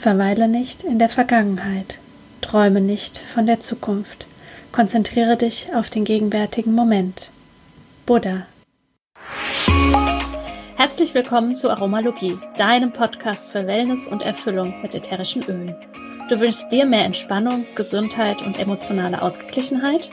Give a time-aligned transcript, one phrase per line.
[0.00, 1.98] Verweile nicht in der Vergangenheit.
[2.40, 4.26] Träume nicht von der Zukunft.
[4.72, 7.30] Konzentriere dich auf den gegenwärtigen Moment.
[8.06, 8.46] Buddha.
[10.76, 15.76] Herzlich willkommen zu Aromalogie, deinem Podcast für Wellness und Erfüllung mit ätherischen Ölen.
[16.30, 20.10] Du wünschst dir mehr Entspannung, Gesundheit und emotionale Ausgeglichenheit?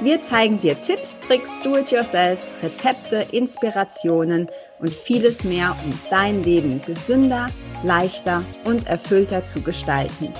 [0.00, 4.48] Wir zeigen dir Tipps, Tricks, Do-it-yourselfs, Rezepte, Inspirationen
[4.78, 7.48] und vieles mehr, um dein Leben gesünder,
[7.82, 10.32] leichter und erfüllter zu gestalten.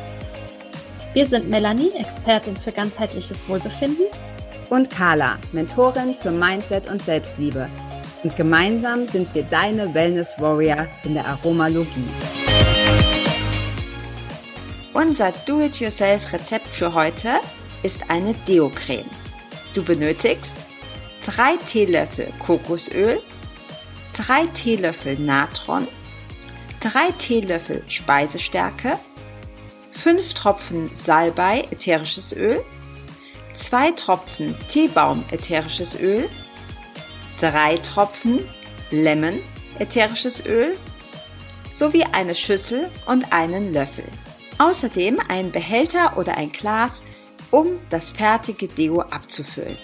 [1.14, 4.06] Wir sind Melanie, Expertin für ganzheitliches Wohlbefinden.
[4.70, 7.68] Und Carla, Mentorin für Mindset und Selbstliebe.
[8.22, 12.08] Und gemeinsam sind wir deine Wellness Warrior in der Aromalogie.
[14.94, 17.40] Unser Do-it-yourself-Rezept für heute
[17.82, 19.10] ist eine Deo-Creme.
[19.74, 20.52] Du benötigst
[21.24, 23.20] 3 Teelöffel Kokosöl,
[24.14, 25.88] 3 Teelöffel Natron,
[26.82, 28.98] 3 Teelöffel Speisestärke,
[30.02, 32.60] 5 Tropfen Salbei ätherisches Öl,
[33.54, 36.28] 2 Tropfen Teebaum ätherisches Öl,
[37.38, 38.40] 3 Tropfen
[38.90, 39.38] Lemon
[39.78, 40.76] ätherisches Öl
[41.72, 44.04] sowie eine Schüssel und einen Löffel.
[44.58, 47.02] Außerdem ein Behälter oder ein Glas
[47.52, 49.78] um das fertige Deo abzufüllen.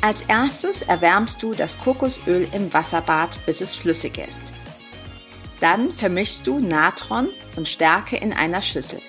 [0.00, 4.57] Als erstes erwärmst du das Kokosöl im Wasserbad, bis es flüssig ist.
[5.60, 9.00] Dann vermischst du Natron und Stärke in einer Schüssel.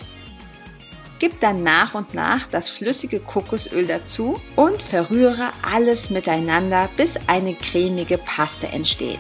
[1.19, 7.53] Gib dann nach und nach das flüssige Kokosöl dazu und verrühre alles miteinander, bis eine
[7.55, 9.20] cremige Paste entsteht.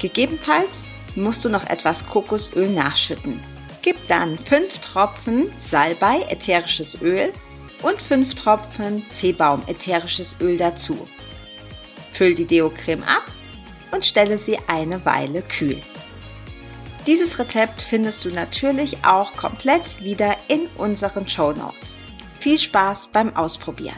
[0.00, 3.40] Gegebenenfalls musst du noch etwas Kokosöl nachschütten.
[3.82, 7.32] Gib dann 5 Tropfen Salbei ätherisches Öl
[7.82, 11.06] und 5 Tropfen Teebaum ätherisches Öl dazu.
[12.14, 13.24] Füll die Deo-Creme ab
[13.92, 15.80] und stelle sie eine Weile kühl.
[17.08, 21.98] Dieses Rezept findest du natürlich auch komplett wieder in unseren Show Notes.
[22.38, 23.96] Viel Spaß beim Ausprobieren!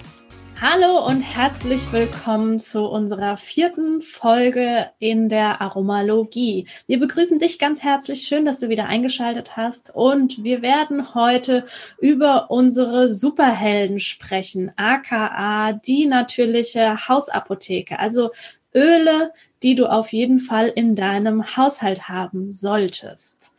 [0.60, 6.68] Hallo und herzlich willkommen zu unserer vierten Folge in der Aromalogie.
[6.86, 8.28] Wir begrüßen dich ganz herzlich.
[8.28, 9.90] Schön, dass du wieder eingeschaltet hast.
[9.92, 11.64] Und wir werden heute
[11.98, 17.98] über unsere Superhelden sprechen, aka die natürliche Hausapotheke.
[17.98, 18.30] Also
[18.74, 19.32] Öle,
[19.62, 23.52] die du auf jeden Fall in deinem Haushalt haben solltest.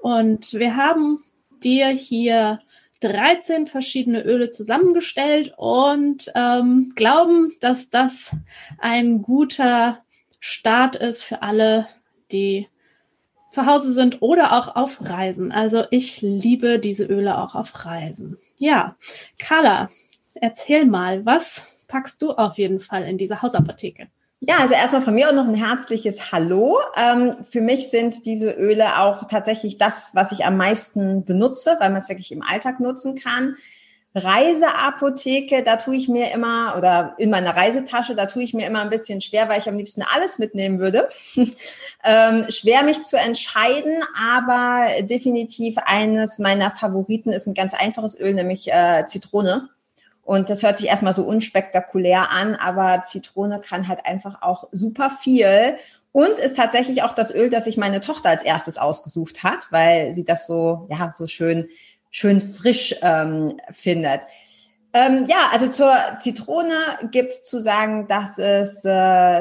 [0.00, 1.24] Und wir haben
[1.62, 2.60] dir hier
[3.00, 8.34] 13 verschiedene Öle zusammengestellt und ähm, glauben, dass das
[8.78, 10.02] ein guter
[10.40, 11.88] Start ist für alle,
[12.32, 12.68] die
[13.50, 15.52] zu Hause sind oder auch auf Reisen.
[15.52, 18.36] Also ich liebe diese Öle auch auf Reisen.
[18.58, 18.96] Ja,
[19.38, 19.90] Carla,
[20.34, 24.08] erzähl mal, was packst du auf jeden Fall in diese Hausapotheke?
[24.40, 26.78] Ja, also erstmal von mir auch noch ein herzliches Hallo.
[26.96, 31.90] Ähm, für mich sind diese Öle auch tatsächlich das, was ich am meisten benutze, weil
[31.90, 33.56] man es wirklich im Alltag nutzen kann.
[34.14, 38.80] Reiseapotheke, da tue ich mir immer, oder in meiner Reisetasche, da tue ich mir immer
[38.80, 41.08] ein bisschen schwer, weil ich am liebsten alles mitnehmen würde.
[42.04, 44.02] ähm, schwer mich zu entscheiden,
[44.34, 49.68] aber definitiv eines meiner Favoriten ist ein ganz einfaches Öl, nämlich äh, Zitrone.
[50.28, 55.08] Und das hört sich erstmal so unspektakulär an, aber Zitrone kann halt einfach auch super
[55.08, 55.78] viel
[56.12, 60.12] und ist tatsächlich auch das Öl, das sich meine Tochter als erstes ausgesucht hat, weil
[60.12, 61.70] sie das so, ja, so schön,
[62.10, 64.20] schön frisch ähm, findet.
[64.92, 66.76] Ähm, ja, also zur Zitrone
[67.10, 68.90] gibt's zu sagen, dass es äh,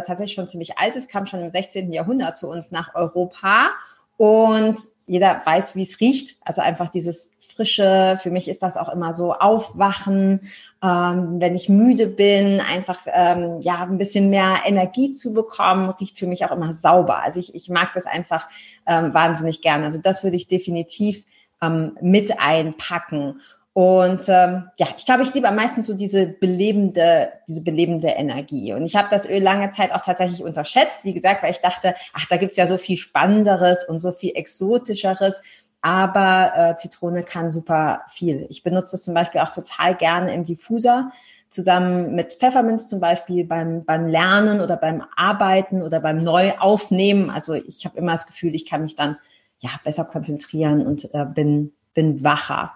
[0.03, 1.91] tatsächlich schon ziemlich alt ist, kam schon im 16.
[1.91, 3.71] Jahrhundert zu uns nach Europa
[4.15, 6.37] und jeder weiß, wie es riecht.
[6.45, 8.17] Also einfach dieses frische.
[8.21, 10.49] Für mich ist das auch immer so Aufwachen,
[10.81, 16.17] ähm, wenn ich müde bin, einfach ähm, ja ein bisschen mehr Energie zu bekommen, riecht
[16.17, 17.21] für mich auch immer sauber.
[17.23, 18.47] Also ich, ich mag das einfach
[18.85, 19.85] ähm, wahnsinnig gerne.
[19.85, 21.25] Also das würde ich definitiv
[21.61, 23.41] ähm, mit einpacken.
[23.73, 28.73] Und ähm, ja, ich glaube, ich liebe am meisten so diese belebende, diese belebende Energie.
[28.73, 31.93] Und ich habe das Öl lange Zeit auch tatsächlich unterschätzt, wie gesagt, weil ich dachte,
[32.13, 35.39] ach, da gibt's ja so viel Spannenderes und so viel Exotischeres.
[35.81, 38.47] Aber äh, Zitrone kann super viel.
[38.49, 41.11] Ich benutze es zum Beispiel auch total gerne im Diffuser,
[41.49, 47.29] zusammen mit Pfefferminz zum Beispiel beim, beim Lernen oder beim Arbeiten oder beim Neuaufnehmen.
[47.29, 49.17] Also ich habe immer das Gefühl, ich kann mich dann
[49.59, 52.73] ja besser konzentrieren und äh, bin, bin wacher.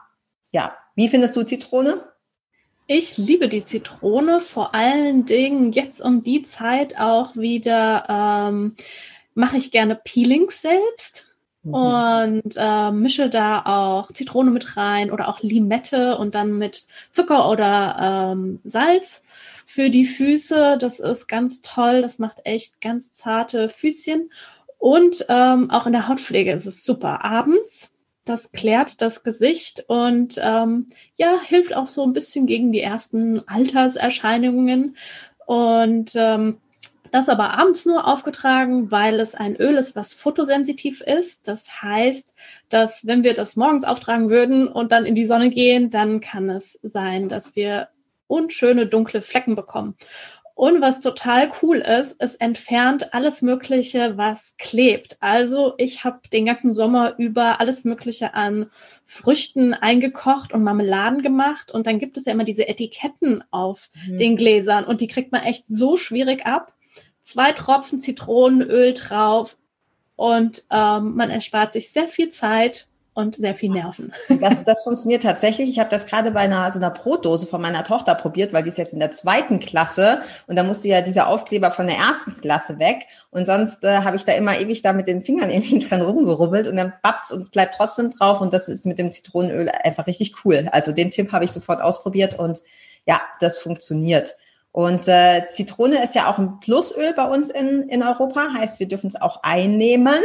[0.51, 2.01] Ja, wie findest du Zitrone?
[2.88, 8.75] Ich liebe die Zitrone, vor allen Dingen jetzt um die Zeit auch wieder ähm,
[9.33, 11.31] mache ich gerne Peelings selbst
[11.63, 11.73] mhm.
[11.73, 17.49] und äh, mische da auch Zitrone mit rein oder auch Limette und dann mit Zucker
[17.49, 19.21] oder ähm, Salz
[19.65, 20.77] für die Füße.
[20.79, 24.31] Das ist ganz toll, das macht echt ganz zarte Füßchen
[24.77, 27.23] und ähm, auch in der Hautpflege ist es super.
[27.23, 27.91] Abends
[28.25, 33.47] das klärt das Gesicht und ähm, ja, hilft auch so ein bisschen gegen die ersten
[33.47, 34.95] Alterserscheinungen.
[35.45, 36.57] Und ähm,
[37.11, 41.47] das aber abends nur aufgetragen, weil es ein Öl ist, was fotosensitiv ist.
[41.47, 42.33] Das heißt,
[42.69, 46.49] dass wenn wir das morgens auftragen würden und dann in die Sonne gehen, dann kann
[46.49, 47.89] es sein, dass wir
[48.27, 49.95] unschöne dunkle Flecken bekommen.
[50.53, 55.17] Und was total cool ist, es entfernt alles Mögliche, was klebt.
[55.19, 58.69] Also ich habe den ganzen Sommer über alles Mögliche an
[59.05, 61.71] Früchten eingekocht und Marmeladen gemacht.
[61.71, 64.17] Und dann gibt es ja immer diese Etiketten auf mhm.
[64.19, 66.73] den Gläsern und die kriegt man echt so schwierig ab.
[67.31, 69.57] Zwei Tropfen Zitronenöl drauf
[70.18, 74.12] und ähm, man erspart sich sehr viel Zeit und sehr viel Nerven.
[74.42, 75.69] Das, das funktioniert tatsächlich.
[75.69, 78.69] Ich habe das gerade bei einer so einer Brotdose von meiner Tochter probiert, weil die
[78.69, 82.36] ist jetzt in der zweiten Klasse und da musste ja dieser Aufkleber von der ersten
[82.42, 85.80] Klasse weg und sonst äh, habe ich da immer ewig da mit den Fingern irgendwie
[85.80, 89.10] dran rumgerubbelt und dann bappt's und es bleibt trotzdem drauf und das ist mit dem
[89.10, 90.68] Zitronenöl einfach richtig cool.
[90.74, 92.62] Also den Tipp habe ich sofort ausprobiert und
[93.06, 94.36] ja, das funktioniert.
[94.71, 98.88] Und äh, Zitrone ist ja auch ein Plusöl bei uns in, in Europa, heißt, wir
[98.88, 100.21] dürfen es auch einnehmen.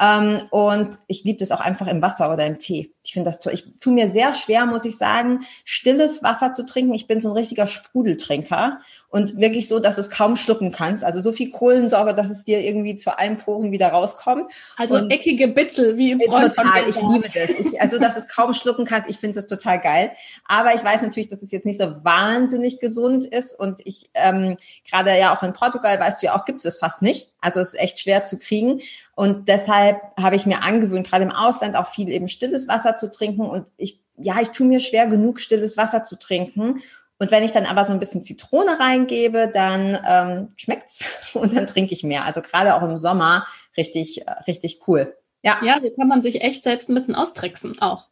[0.00, 2.92] Ähm, und ich liebe das auch einfach im Wasser oder im Tee.
[3.04, 3.52] Ich finde das toll.
[3.52, 6.94] Ich tue mir sehr schwer, muss ich sagen, stilles Wasser zu trinken.
[6.94, 8.80] Ich bin so ein richtiger Sprudeltrinker
[9.14, 11.04] und wirklich so, dass du es kaum schlucken kannst.
[11.04, 14.50] Also so viel Kohlensäure, dass es dir irgendwie zu allen Poren wieder rauskommt.
[14.76, 17.36] Also und eckige Bitzel, wie im äh, Freund Total, ich liebe das.
[17.36, 20.10] Ich, also, dass es kaum schlucken kannst, ich finde das total geil.
[20.46, 23.56] Aber ich weiß natürlich, dass es jetzt nicht so wahnsinnig gesund ist.
[23.56, 24.56] Und ich, ähm,
[24.90, 27.30] gerade ja auch in Portugal, weißt du ja auch, gibt es das fast nicht.
[27.40, 28.80] Also es ist echt schwer zu kriegen.
[29.14, 33.12] Und deshalb habe ich mir angewöhnt, gerade im Ausland auch viel eben stilles Wasser zu
[33.12, 33.42] trinken.
[33.42, 36.82] Und ich, ja, ich tue mir schwer genug, stilles Wasser zu trinken.
[37.24, 41.66] Und wenn ich dann aber so ein bisschen Zitrone reingebe, dann ähm, schmeckt's und dann
[41.66, 42.26] trinke ich mehr.
[42.26, 43.46] Also gerade auch im Sommer
[43.78, 45.16] richtig, richtig cool.
[45.42, 45.56] Ja.
[45.64, 48.08] Ja, so kann man sich echt selbst ein bisschen austricksen auch.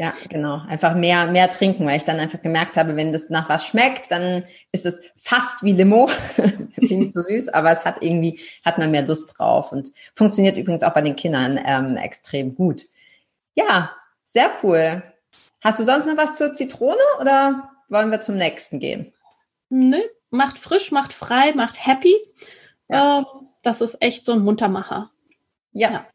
[0.00, 0.62] Ja, genau.
[0.66, 4.10] Einfach mehr, mehr trinken, weil ich dann einfach gemerkt habe, wenn das nach was schmeckt,
[4.10, 4.42] dann
[4.72, 6.10] ist es fast wie Limo.
[6.76, 10.82] nicht so süß, aber es hat irgendwie, hat man mehr Lust drauf und funktioniert übrigens
[10.82, 12.86] auch bei den Kindern ähm, extrem gut.
[13.54, 13.92] Ja,
[14.24, 15.04] sehr cool.
[15.60, 19.12] Hast du sonst noch was zur Zitrone oder wollen wir zum nächsten gehen?
[19.68, 20.00] Nö,
[20.30, 22.14] macht frisch, macht frei, macht happy.
[22.88, 23.20] Ja.
[23.20, 23.24] Äh,
[23.62, 25.10] das ist echt so ein Muntermacher.
[25.72, 25.90] Ja.
[25.90, 26.06] ja.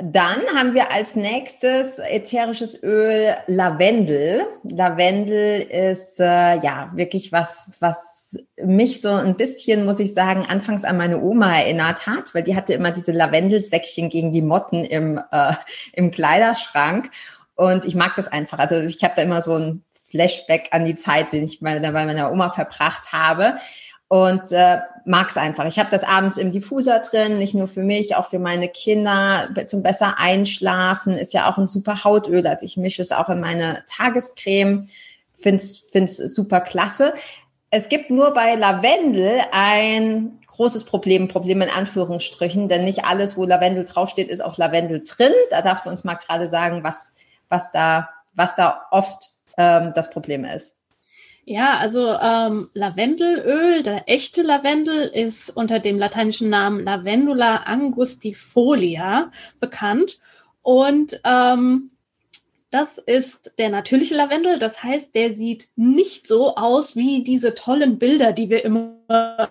[0.00, 4.46] Dann haben wir als nächstes ätherisches Öl Lavendel.
[4.62, 10.84] Lavendel ist äh, ja wirklich was, was mich so ein bisschen, muss ich sagen, anfangs
[10.84, 15.20] an meine Oma erinnert hat, weil die hatte immer diese Lavendelsäckchen gegen die Motten im,
[15.32, 15.54] äh,
[15.92, 17.10] im Kleiderschrank.
[17.56, 18.60] Und ich mag das einfach.
[18.60, 21.90] Also ich habe da immer so ein Flashback an die Zeit, den ich bei, bei
[21.90, 23.58] meiner Oma verbracht habe
[24.08, 25.66] und äh, mag es einfach.
[25.66, 29.48] Ich habe das abends im Diffuser drin, nicht nur für mich, auch für meine Kinder
[29.66, 31.18] zum besser einschlafen.
[31.18, 34.86] Ist ja auch ein super Hautöl, also ich mische es auch in meine Tagescreme.
[35.38, 37.14] Find's find's super klasse.
[37.70, 43.44] Es gibt nur bei Lavendel ein großes Problem, Problem in Anführungsstrichen, denn nicht alles, wo
[43.44, 45.32] Lavendel draufsteht, ist auch Lavendel drin.
[45.50, 47.14] Da darfst du uns mal gerade sagen, was
[47.50, 50.76] was da was da oft ähm, das Problem ist.
[51.44, 60.20] Ja, also ähm, Lavendelöl, der echte Lavendel, ist unter dem lateinischen Namen Lavendula angustifolia bekannt.
[60.60, 61.90] Und ähm,
[62.70, 64.58] das ist der natürliche Lavendel.
[64.58, 69.50] Das heißt, der sieht nicht so aus wie diese tollen Bilder, die wir immer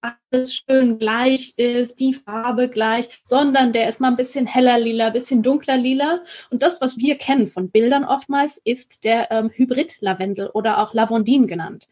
[0.00, 5.08] alles schön gleich ist, die Farbe gleich, sondern der ist mal ein bisschen heller lila,
[5.08, 6.22] ein bisschen dunkler lila.
[6.50, 11.46] Und das, was wir kennen von Bildern oftmals, ist der ähm, Hybrid-Lavendel oder auch Lavondin
[11.46, 11.88] genannt.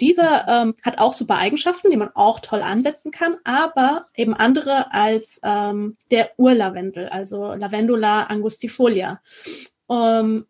[0.00, 4.92] Dieser ähm, hat auch super Eigenschaften, die man auch toll ansetzen kann, aber eben andere
[4.92, 9.22] als ähm, der Urlavendel, also Lavendula angustifolia.
[9.90, 10.46] Ähm,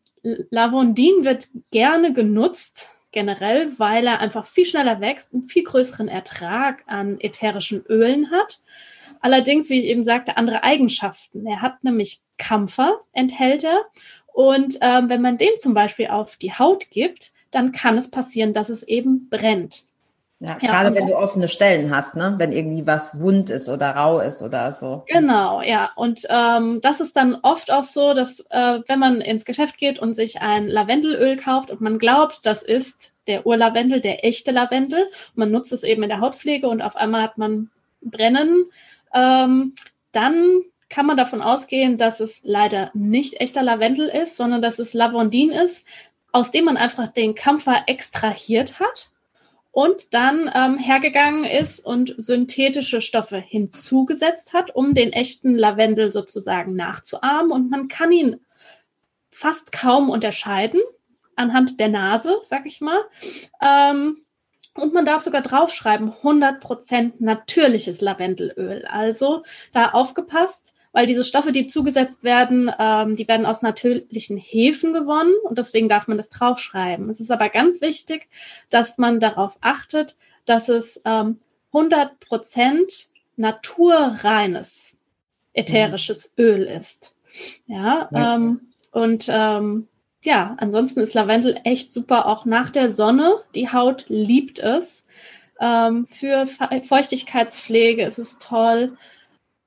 [0.50, 6.84] Lavondin wird gerne genutzt generell, weil er einfach viel schneller wächst, einen viel größeren Ertrag
[6.86, 8.60] an ätherischen Ölen hat.
[9.22, 11.46] Allerdings, wie ich eben sagte, andere Eigenschaften.
[11.46, 13.86] Er hat nämlich Kampfer, enthält er.
[14.34, 18.52] Und ähm, wenn man den zum Beispiel auf die Haut gibt, dann kann es passieren,
[18.52, 19.85] dass es eben brennt.
[20.38, 22.34] Ja, gerade ja, wenn du offene Stellen hast, ne?
[22.36, 25.02] wenn irgendwie was wund ist oder rau ist oder so.
[25.06, 25.90] Genau, ja.
[25.96, 29.98] Und ähm, das ist dann oft auch so, dass äh, wenn man ins Geschäft geht
[29.98, 35.10] und sich ein Lavendelöl kauft und man glaubt, das ist der Urlavendel, der echte Lavendel,
[35.34, 37.70] man nutzt es eben in der Hautpflege und auf einmal hat man
[38.02, 38.66] Brennen,
[39.14, 39.74] ähm,
[40.12, 44.92] dann kann man davon ausgehen, dass es leider nicht echter Lavendel ist, sondern dass es
[44.92, 45.86] Lavondin ist,
[46.30, 49.15] aus dem man einfach den Kampfer extrahiert hat
[49.76, 56.74] und dann ähm, hergegangen ist und synthetische Stoffe hinzugesetzt hat, um den echten Lavendel sozusagen
[56.74, 57.52] nachzuahmen.
[57.52, 58.40] Und man kann ihn
[59.28, 60.80] fast kaum unterscheiden
[61.34, 63.04] anhand der Nase, sag ich mal.
[63.60, 64.22] Ähm,
[64.72, 68.86] und man darf sogar draufschreiben, 100% natürliches Lavendelöl.
[68.86, 69.42] Also
[69.74, 75.34] da aufgepasst, weil diese Stoffe, die zugesetzt werden, ähm, die werden aus natürlichen Hefen gewonnen
[75.42, 77.10] und deswegen darf man das draufschreiben.
[77.10, 78.28] Es ist aber ganz wichtig,
[78.70, 81.38] dass man darauf achtet, dass es ähm,
[81.74, 84.94] 100% naturreines
[85.52, 86.44] ätherisches mhm.
[86.44, 87.12] Öl ist.
[87.66, 88.36] Ja, ja.
[88.36, 88.60] Ähm,
[88.90, 89.88] und ähm,
[90.22, 93.42] ja, ansonsten ist Lavendel echt super, auch nach der Sonne.
[93.54, 95.04] Die Haut liebt es.
[95.60, 98.96] Ähm, für Feuchtigkeitspflege ist es toll.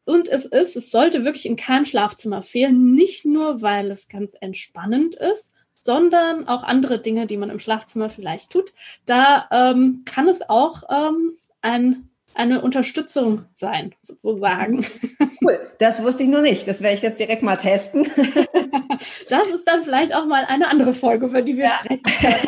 [0.10, 4.36] Und es ist, es sollte wirklich in keinem Schlafzimmer fehlen, nicht nur, weil es ganz
[4.42, 8.74] entspannend ist, sondern auch andere Dinge, die man im Schlafzimmer vielleicht tut.
[9.06, 14.88] Da ähm, kann es auch ähm, ein, eine Unterstützung sein, sozusagen.
[15.44, 16.68] Cool, das wusste ich noch nicht.
[16.68, 18.04] Das werde ich jetzt direkt mal testen.
[19.30, 21.80] das ist dann vielleicht auch mal eine andere Folge, über die wir ja.
[21.86, 22.02] sprechen.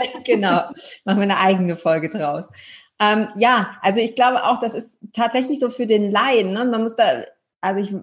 [0.26, 0.64] genau,
[1.06, 2.50] machen wir eine eigene Folge draus.
[3.00, 6.54] Ähm, ja, also ich glaube auch, das ist tatsächlich so für den Laien.
[6.54, 6.66] Ne?
[6.66, 7.24] Man muss da
[7.62, 7.96] also ich,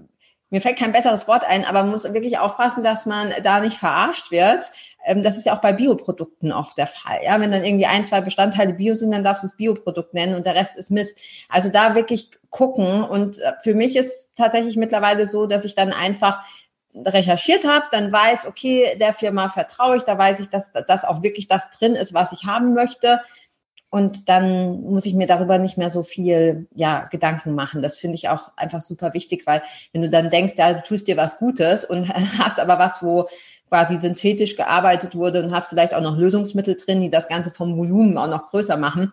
[0.50, 3.76] mir fällt kein besseres Wort ein, aber man muss wirklich aufpassen, dass man da nicht
[3.76, 4.70] verarscht wird.
[5.04, 7.20] Ähm, das ist ja auch bei Bioprodukten oft der Fall.
[7.22, 10.34] Ja, wenn dann irgendwie ein, zwei Bestandteile Bio sind, dann darfst du es Bioprodukt nennen
[10.34, 11.18] und der Rest ist Mist.
[11.48, 13.02] Also da wirklich gucken.
[13.02, 16.42] Und äh, für mich ist tatsächlich mittlerweile so, dass ich dann einfach
[16.94, 21.22] recherchiert habe, dann weiß, okay, der Firma vertraue ich, da weiß ich, dass das auch
[21.22, 23.20] wirklich das drin ist, was ich haben möchte.
[23.90, 27.80] Und dann muss ich mir darüber nicht mehr so viel ja, Gedanken machen.
[27.80, 31.09] Das finde ich auch einfach super wichtig, weil wenn du dann denkst, ja, du tust
[31.09, 33.28] dir was Gutes und hast aber was, wo
[33.68, 37.76] quasi synthetisch gearbeitet wurde und hast vielleicht auch noch Lösungsmittel drin, die das Ganze vom
[37.76, 39.12] Volumen auch noch größer machen,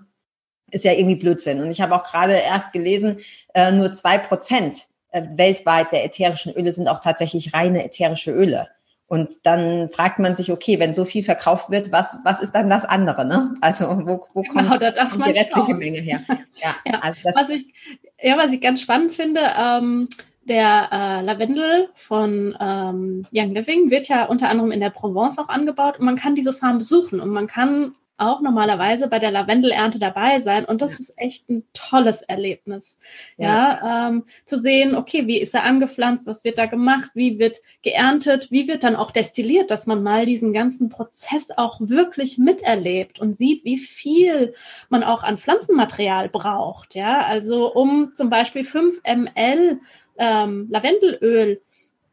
[0.71, 1.61] ist ja irgendwie Blödsinn.
[1.61, 3.19] Und ich habe auch gerade erst gelesen,
[3.53, 8.67] äh, nur zwei Prozent äh, weltweit der ätherischen Öle sind auch tatsächlich reine ätherische Öle.
[9.07, 12.69] Und dann fragt man sich, okay, wenn so viel verkauft wird, was, was ist dann
[12.69, 13.23] das andere?
[13.23, 13.55] Ne?
[13.61, 15.77] Also wo, wo kommt, genau, kommt die restliche schauen.
[15.77, 16.21] Menge her?
[16.61, 17.71] Ja, ja, Also das was ich,
[18.19, 20.09] ja, was ich ganz spannend finde, ähm,
[20.45, 25.49] der äh, Lavendel von ähm, Young Living wird ja unter anderem in der Provence auch
[25.49, 29.99] angebaut und man kann diese Farm besuchen und man kann auch normalerweise bei der Lavendelernte
[29.99, 30.99] dabei sein und das ja.
[30.99, 32.97] ist echt ein tolles Erlebnis.
[33.37, 33.47] Ja,
[33.83, 37.57] ja ähm, zu sehen, okay, wie ist er angepflanzt, was wird da gemacht, wie wird
[37.81, 43.19] geerntet, wie wird dann auch destilliert, dass man mal diesen ganzen Prozess auch wirklich miterlebt
[43.19, 44.53] und sieht, wie viel
[44.89, 46.95] man auch an Pflanzenmaterial braucht.
[46.95, 49.79] Ja, also um zum Beispiel 5 ml
[50.17, 51.61] ähm, Lavendelöl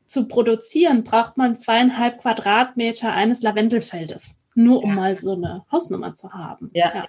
[0.06, 4.36] zu produzieren, braucht man zweieinhalb Quadratmeter eines Lavendelfeldes.
[4.54, 4.96] Nur um ja.
[4.96, 6.70] mal so eine Hausnummer zu haben.
[6.74, 6.92] Ja.
[6.94, 7.04] ja.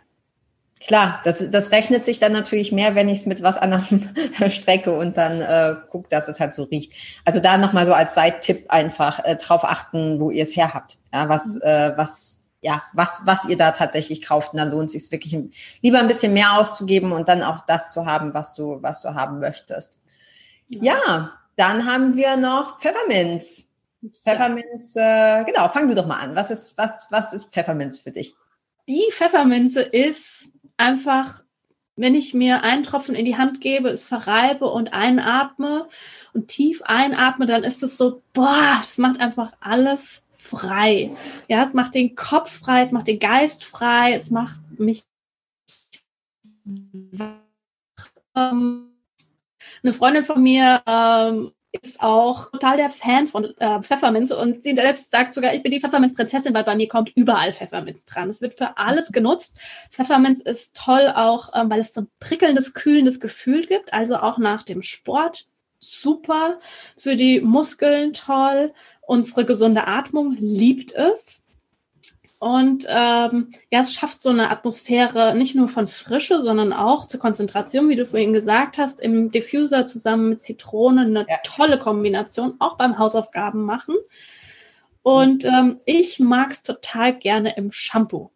[0.86, 4.10] Klar, das, das rechnet sich dann natürlich mehr, wenn ich es mit was anderem
[4.50, 6.92] strecke und dann äh, gucke, dass es halt so riecht.
[7.24, 10.98] Also da nochmal so als Seittipp einfach äh, drauf achten, wo ihr es her habt.
[11.14, 11.62] Ja, was, mhm.
[11.62, 14.54] äh, was, ja, was, was ihr da tatsächlich kauft.
[14.54, 15.38] Und dann lohnt es sich wirklich
[15.82, 19.14] lieber ein bisschen mehr auszugeben und dann auch das zu haben, was du, was du
[19.14, 20.00] haben möchtest.
[20.68, 23.73] Ja, ja dann haben wir noch Pfefferminz.
[24.12, 26.36] Pfefferminz, äh, genau, fang du doch mal an.
[26.36, 28.36] Was ist, was, was ist Pfefferminz für dich?
[28.88, 31.44] Die Pfefferminze ist einfach,
[31.96, 35.88] wenn ich mir einen Tropfen in die Hand gebe, es verreibe und einatme
[36.34, 41.16] und tief einatme, dann ist es so, boah, es macht einfach alles frei.
[41.48, 45.04] Ja, es macht den Kopf frei, es macht den Geist frei, es macht mich
[48.36, 48.92] ähm,
[49.84, 54.76] eine Freundin von mir ähm, ist auch total der Fan von äh, Pfefferminz und sie
[54.76, 58.30] selbst sagt sogar, ich bin die Pfefferminzprinzessin, weil bei mir kommt überall Pfefferminz dran.
[58.30, 59.58] Es wird für alles genutzt.
[59.90, 64.38] Pfefferminz ist toll auch, ähm, weil es so ein prickelndes, kühlendes Gefühl gibt, also auch
[64.38, 65.48] nach dem Sport.
[65.80, 66.60] Super.
[66.98, 68.72] Für die Muskeln toll.
[69.02, 71.43] Unsere gesunde Atmung liebt es.
[72.44, 77.22] Und ähm, ja, es schafft so eine Atmosphäre nicht nur von Frische, sondern auch zur
[77.22, 81.38] Konzentration, wie du vorhin gesagt hast, im Diffuser zusammen mit Zitrone eine ja.
[81.46, 83.96] tolle Kombination, auch beim Hausaufgaben machen.
[85.04, 88.30] Und ähm, ich mag es total gerne im Shampoo.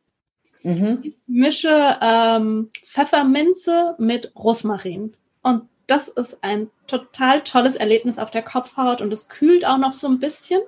[0.64, 1.00] Mhm.
[1.04, 5.18] Ich mische ähm, Pfefferminze mit Rosmarin.
[5.44, 9.92] Und das ist ein total tolles Erlebnis auf der Kopfhaut und es kühlt auch noch
[9.92, 10.62] so ein bisschen.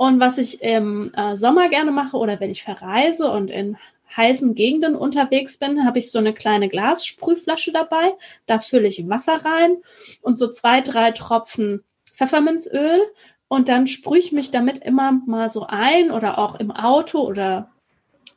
[0.00, 3.76] Und was ich im äh, Sommer gerne mache oder wenn ich verreise und in
[4.16, 8.14] heißen Gegenden unterwegs bin, habe ich so eine kleine Glassprühflasche dabei.
[8.46, 9.76] Da fülle ich Wasser rein
[10.22, 13.02] und so zwei, drei Tropfen Pfefferminzöl
[13.48, 17.70] und dann sprühe ich mich damit immer mal so ein oder auch im Auto oder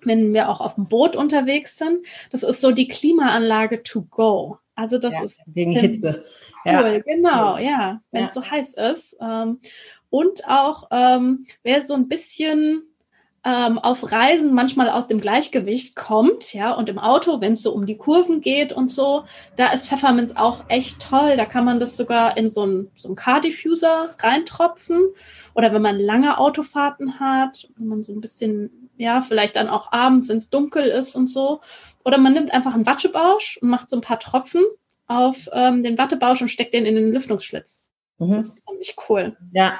[0.02, 2.06] wenn wir auch auf dem Boot unterwegs sind.
[2.30, 4.58] Das ist so die Klimaanlage to go.
[4.76, 6.26] Also das ja, ist wegen Hitze.
[6.66, 7.00] Cool, ja.
[7.00, 9.18] genau, ja, wenn es so heiß ist.
[9.22, 9.60] Ähm,
[10.10, 12.84] und auch ähm, wer so ein bisschen
[13.46, 17.74] ähm, auf Reisen manchmal aus dem Gleichgewicht kommt, ja, und im Auto, wenn es so
[17.74, 19.26] um die Kurven geht und so,
[19.58, 21.36] da ist Pfefferminz auch echt toll.
[21.36, 25.02] Da kann man das sogar in so einen so Car-Diffuser reintropfen.
[25.56, 29.92] Oder wenn man lange Autofahrten hat, wenn man so ein bisschen, ja, vielleicht dann auch
[29.92, 31.60] abends, wenn es dunkel ist und so.
[32.06, 34.64] Oder man nimmt einfach einen Wattebausch und macht so ein paar Tropfen
[35.20, 37.82] auf ähm, den Wattebausch und steckt den in den Lüftungsschlitz.
[38.20, 38.40] Das mhm.
[38.40, 39.38] ist ziemlich cool.
[39.52, 39.74] Ja,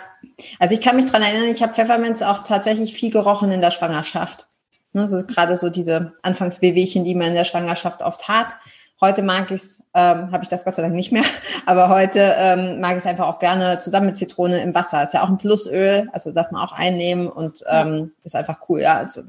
[0.60, 3.72] also ich kann mich dran erinnern, ich habe Pfefferminz auch tatsächlich viel gerochen in der
[3.72, 4.48] Schwangerschaft.
[4.94, 8.56] Ne, so gerade so diese Anfangswehwehchen, die man in der Schwangerschaft oft hat.
[9.02, 11.24] Heute mag ich es, ähm, habe ich das Gott sei Dank nicht mehr,
[11.66, 15.02] aber heute ähm, mag ich es einfach auch gerne zusammen mit Zitrone im Wasser.
[15.02, 18.82] Ist ja auch ein Plusöl, also darf man auch einnehmen und ähm, ist einfach cool.
[18.82, 19.24] Ja, also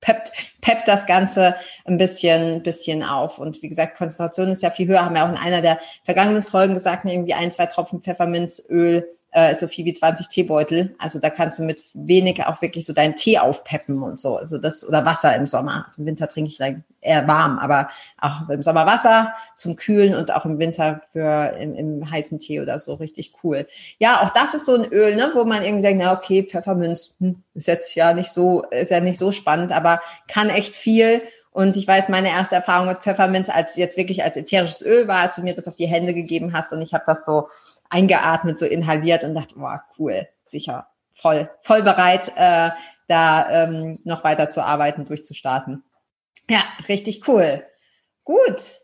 [0.00, 3.38] peppt, peppt das Ganze ein bisschen, bisschen auf.
[3.38, 5.04] Und wie gesagt, Konzentration ist ja viel höher.
[5.04, 9.54] Haben wir auch in einer der vergangenen Folgen gesagt, irgendwie ein, zwei Tropfen Pfefferminzöl äh,
[9.56, 10.94] so viel wie 20 Teebeutel.
[10.98, 14.36] Also da kannst du mit wenig auch wirklich so deinen Tee aufpeppen und so.
[14.36, 15.84] Also das, oder Wasser im Sommer.
[15.86, 20.14] Also im Winter trinke ich dann eher warm, aber auch im Sommer Wasser zum Kühlen
[20.14, 23.66] und auch im Winter für im, im heißen Tee oder so richtig cool.
[23.98, 27.14] Ja, auch das ist so ein Öl, ne, wo man irgendwie denkt, na okay, Pfefferminz
[27.20, 31.22] hm, ist jetzt ja nicht so, ist ja nicht so spannend, aber kann echt viel.
[31.52, 35.20] Und ich weiß, meine erste Erfahrung mit Pfefferminz als jetzt wirklich als ätherisches Öl war,
[35.20, 37.48] als du mir das auf die Hände gegeben hast und ich habe das so
[37.90, 42.70] eingeatmet, so inhaliert und dachte, wow, cool, sicher, voll, voll bereit, äh,
[43.08, 45.84] da ähm, noch weiter zu arbeiten, durchzustarten.
[46.48, 47.64] Ja, richtig cool.
[48.24, 48.76] Gut,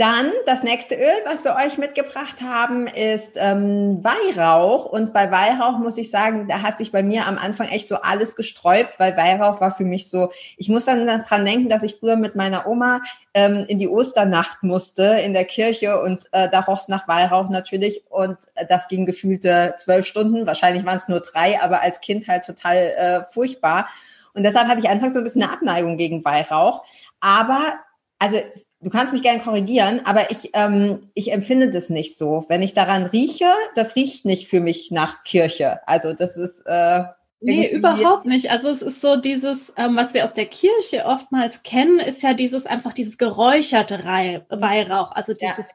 [0.00, 4.86] dann das nächste Öl, was wir euch mitgebracht haben, ist ähm, Weihrauch.
[4.86, 7.96] Und bei Weihrauch muss ich sagen, da hat sich bei mir am Anfang echt so
[7.96, 11.96] alles gesträubt, weil Weihrauch war für mich so, ich muss dann dran denken, dass ich
[11.96, 13.02] früher mit meiner Oma
[13.34, 17.50] ähm, in die Osternacht musste in der Kirche und äh, da roch es nach Weihrauch
[17.50, 22.00] natürlich und äh, das ging gefühlte zwölf Stunden, wahrscheinlich waren es nur drei, aber als
[22.00, 23.86] Kind halt total äh, furchtbar.
[24.32, 26.84] Und deshalb hatte ich anfangs so ein bisschen eine Abneigung gegen Weihrauch.
[27.20, 27.74] Aber
[28.18, 28.38] also
[28.80, 32.44] du kannst mich gerne korrigieren, aber ich, ähm, ich empfinde das nicht so.
[32.48, 35.86] Wenn ich daran rieche, das riecht nicht für mich nach Kirche.
[35.86, 36.62] Also das ist.
[36.66, 37.04] Äh,
[37.42, 38.50] Nee, überhaupt nicht.
[38.50, 42.34] Also es ist so dieses, ähm, was wir aus der Kirche oftmals kennen, ist ja
[42.34, 43.98] dieses einfach dieses geräucherte
[44.50, 45.70] Weihrauch, also dieses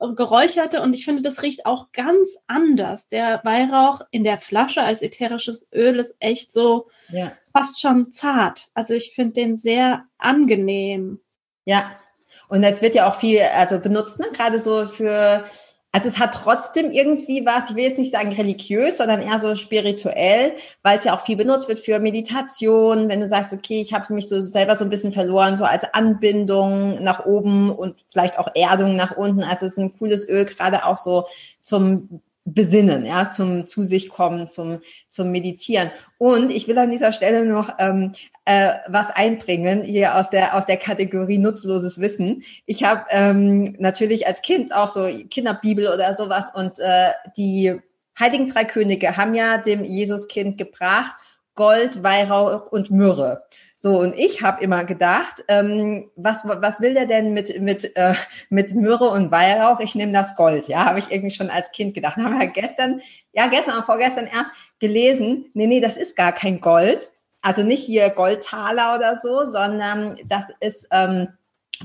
[0.00, 0.12] ja.
[0.12, 3.08] geräucherte und ich finde, das riecht auch ganz anders.
[3.08, 7.32] Der Weihrauch in der Flasche als ätherisches Öl ist echt so ja.
[7.52, 8.68] fast schon zart.
[8.74, 11.18] Also ich finde den sehr angenehm.
[11.64, 11.98] Ja,
[12.48, 14.26] und es wird ja auch viel also benutzt, ne?
[14.32, 15.44] gerade so für,
[15.92, 19.54] also es hat trotzdem irgendwie was, ich will jetzt nicht sagen religiös, sondern eher so
[19.54, 23.92] spirituell, weil es ja auch viel benutzt wird für Meditation, wenn du sagst, okay, ich
[23.92, 28.38] habe mich so selber so ein bisschen verloren, so als Anbindung nach oben und vielleicht
[28.38, 29.42] auch Erdung nach unten.
[29.42, 31.26] Also es ist ein cooles Öl, gerade auch so
[31.60, 32.20] zum
[32.54, 35.90] besinnen, ja, zum zu sich kommen, zum zum Meditieren.
[36.16, 38.12] Und ich will an dieser Stelle noch ähm,
[38.48, 42.42] äh, was einbringen hier aus der aus der Kategorie nutzloses Wissen.
[42.64, 47.78] Ich habe ähm, natürlich als Kind auch so Kinderbibel oder sowas und äh, die
[48.18, 51.14] Heiligen Drei Könige haben ja dem Jesuskind gebracht
[51.56, 53.42] Gold, Weihrauch und Myrrhe.
[53.74, 58.14] So, und ich habe immer gedacht, ähm, was, was will der denn mit, mit, äh,
[58.48, 59.80] mit Myrrhe und Weihrauch?
[59.80, 60.68] Ich nehme das Gold.
[60.68, 62.16] Ja, habe ich irgendwie schon als Kind gedacht.
[62.16, 63.00] Haben wir gestern,
[63.32, 67.10] ja, gestern oder vorgestern erst gelesen, nee, nee, das ist gar kein Gold.
[67.40, 71.28] Also nicht hier Goldtaler oder so, sondern das ist ähm,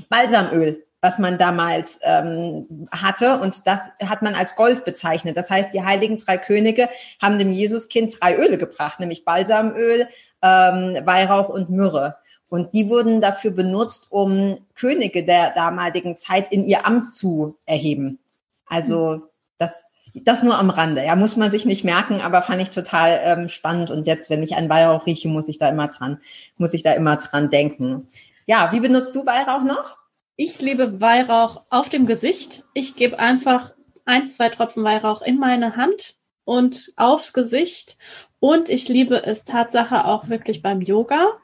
[0.08, 3.38] Balsamöl was man damals ähm, hatte.
[3.38, 5.36] Und das hat man als Gold bezeichnet.
[5.36, 6.88] Das heißt, die heiligen drei Könige
[7.20, 10.08] haben dem Jesuskind drei Öle gebracht, nämlich Balsamöl,
[10.40, 12.16] ähm, Weihrauch und Myrrhe.
[12.48, 18.18] Und die wurden dafür benutzt, um Könige der damaligen Zeit in ihr Amt zu erheben.
[18.64, 21.04] Also das, das nur am Rande.
[21.04, 23.90] Ja, muss man sich nicht merken, aber fand ich total ähm, spannend.
[23.90, 26.20] Und jetzt, wenn ich an Weihrauch rieche, muss ich da immer dran,
[26.56, 28.06] muss ich da immer dran denken.
[28.46, 29.96] Ja, wie benutzt du Weihrauch noch?
[30.36, 32.64] Ich liebe Weihrauch auf dem Gesicht.
[32.74, 33.72] Ich gebe einfach
[34.04, 37.96] ein, zwei Tropfen Weihrauch in meine Hand und aufs Gesicht.
[38.38, 41.38] Und ich liebe es Tatsache auch wirklich beim Yoga.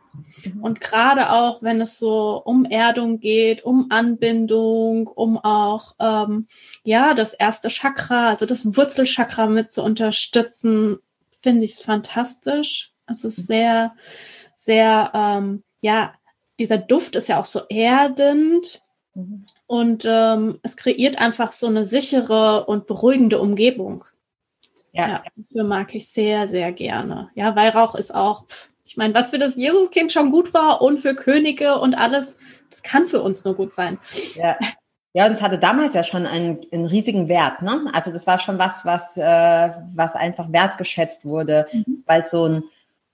[0.44, 0.62] Mhm.
[0.62, 6.48] Und gerade auch, wenn es so um Erdung geht, um Anbindung, um auch ähm,
[6.84, 10.98] ja das erste Chakra, also das Wurzelchakra mit zu unterstützen,
[11.42, 12.92] finde ich es fantastisch.
[13.06, 13.94] Es ist sehr,
[14.54, 16.14] sehr ähm, ja
[16.60, 18.82] dieser Duft ist ja auch so erdend
[19.14, 19.46] mhm.
[19.66, 24.04] und ähm, es kreiert einfach so eine sichere und beruhigende Umgebung.
[24.92, 25.08] Ja.
[25.08, 25.24] ja.
[25.36, 27.30] Dafür mag ich sehr, sehr gerne.
[27.34, 28.44] Ja, Weihrauch ist auch,
[28.90, 32.36] Ich meine, was für das Jesuskind schon gut war und für Könige und alles,
[32.70, 34.00] das kann für uns nur gut sein.
[34.34, 34.58] Ja.
[35.12, 37.62] Ja, und es hatte damals ja schon einen, einen riesigen Wert.
[37.62, 37.84] Ne?
[37.92, 42.02] Also das war schon was, was, äh, was einfach wertgeschätzt wurde, mhm.
[42.04, 42.64] weil es so ein,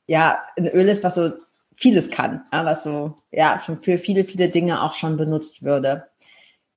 [0.07, 1.33] ja, ein Öl ist, was so
[1.75, 6.07] vieles kann, ja, was so, ja, schon für viele, viele Dinge auch schon benutzt würde.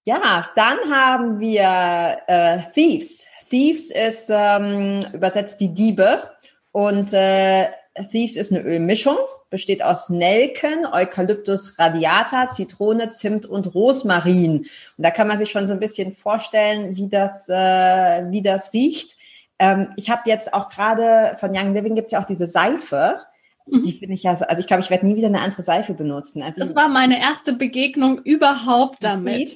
[0.03, 3.25] Ja, dann haben wir äh, Thieves.
[3.49, 6.31] Thieves ist ähm, übersetzt die Diebe
[6.71, 7.69] und äh,
[8.11, 9.17] Thieves ist eine Ölmischung
[9.49, 14.59] besteht aus Nelken, Eukalyptus radiata, Zitrone, Zimt und Rosmarin.
[14.59, 18.73] Und da kann man sich schon so ein bisschen vorstellen, wie das, äh, wie das
[18.73, 19.17] riecht.
[19.57, 23.21] Ähm, ich habe jetzt auch gerade von Young Living gibt es ja auch diese Seife.
[23.65, 23.83] Mhm.
[23.83, 25.93] Die finde ich ja, so, also ich glaube, ich werde nie wieder eine andere Seife
[25.93, 26.43] benutzen.
[26.43, 29.49] Also das war meine erste Begegnung überhaupt damit.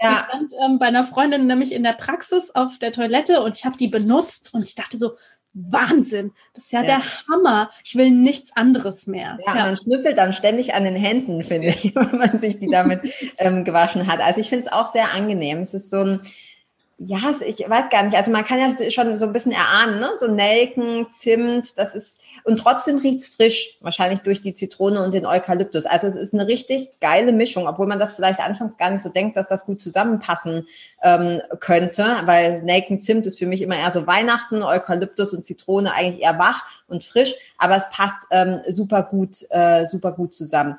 [0.00, 0.12] Ja.
[0.12, 3.64] Ich stand ähm, bei einer Freundin nämlich in der Praxis auf der Toilette und ich
[3.64, 5.12] habe die benutzt und ich dachte so,
[5.54, 6.32] Wahnsinn.
[6.52, 7.70] Das ist ja, ja, der Hammer.
[7.84, 9.38] Ich will nichts anderes mehr.
[9.46, 12.68] Ja, ja, man schnüffelt dann ständig an den Händen, finde ich, wenn man sich die
[12.68, 13.00] damit
[13.38, 14.20] ähm, gewaschen hat.
[14.20, 15.58] Also ich finde es auch sehr angenehm.
[15.58, 16.20] Es ist so ein,
[16.98, 18.16] ja, ich weiß gar nicht.
[18.16, 20.10] Also man kann ja schon so ein bisschen erahnen, ne?
[20.16, 25.24] So Nelken, Zimt, das ist, und trotzdem riecht's frisch, wahrscheinlich durch die Zitrone und den
[25.24, 25.86] Eukalyptus.
[25.86, 29.08] Also es ist eine richtig geile Mischung, obwohl man das vielleicht anfangs gar nicht so
[29.08, 30.68] denkt, dass das gut zusammenpassen
[31.02, 35.94] ähm, könnte, weil Nelken, Zimt ist für mich immer eher so Weihnachten, Eukalyptus und Zitrone
[35.94, 40.76] eigentlich eher wach und frisch, aber es passt ähm, super gut, äh, super gut zusammen.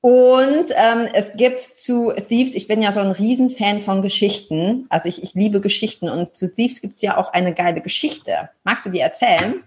[0.00, 5.08] Und ähm, es gibt zu Thieves, ich bin ja so ein Riesenfan von Geschichten, also
[5.08, 8.48] ich, ich liebe Geschichten und zu Thieves gibt's ja auch eine geile Geschichte.
[8.64, 9.62] Magst du die erzählen?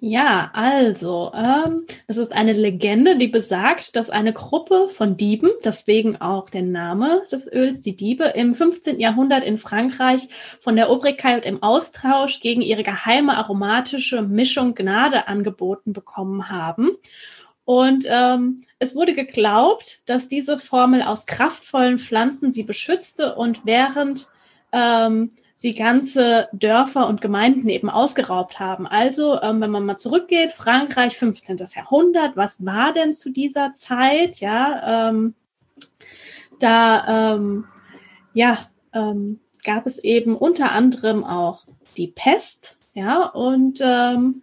[0.00, 6.20] Ja, also, ähm, es ist eine Legende, die besagt, dass eine Gruppe von Dieben, deswegen
[6.20, 9.00] auch der Name des Öls, die Diebe, im 15.
[9.00, 10.28] Jahrhundert in Frankreich
[10.60, 16.90] von der Obrigkeit im Austausch gegen ihre geheime aromatische Mischung Gnade angeboten bekommen haben.
[17.64, 24.28] Und ähm, es wurde geglaubt, dass diese Formel aus kraftvollen Pflanzen sie beschützte und während
[24.72, 25.30] ähm,
[25.64, 28.86] sie ganze Dörfer und Gemeinden eben ausgeraubt haben.
[28.86, 31.56] Also, ähm, wenn man mal zurückgeht, Frankreich, 15.
[31.74, 34.40] Jahrhundert, was war denn zu dieser Zeit?
[34.40, 35.32] Ja, ähm,
[36.60, 37.64] da ähm,
[38.34, 38.58] ja,
[38.92, 41.64] ähm, gab es eben unter anderem auch
[41.96, 44.42] die Pest, ja, und ähm,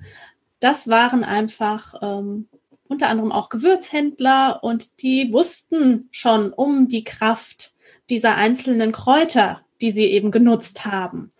[0.60, 2.48] das waren einfach ähm,
[2.88, 7.76] unter anderem auch Gewürzhändler und die wussten schon um die Kraft
[8.10, 11.32] dieser einzelnen Kräuter, die sie eben genutzt haben.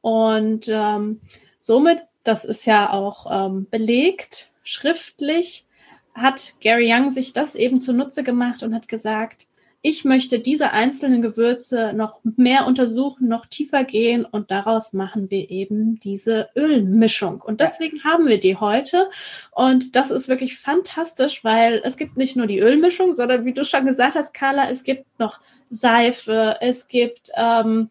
[0.00, 1.20] Und ähm,
[1.58, 5.66] somit, das ist ja auch ähm, belegt, schriftlich,
[6.14, 9.47] hat Gary Young sich das eben zunutze gemacht und hat gesagt,
[9.80, 15.50] ich möchte diese einzelnen Gewürze noch mehr untersuchen, noch tiefer gehen und daraus machen wir
[15.50, 17.40] eben diese Ölmischung.
[17.40, 19.08] Und deswegen haben wir die heute.
[19.52, 23.64] Und das ist wirklich fantastisch, weil es gibt nicht nur die Ölmischung, sondern wie du
[23.64, 27.90] schon gesagt hast, Carla, es gibt noch Seife, es gibt ähm,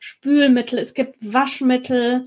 [0.00, 2.26] Spülmittel, es gibt Waschmittel,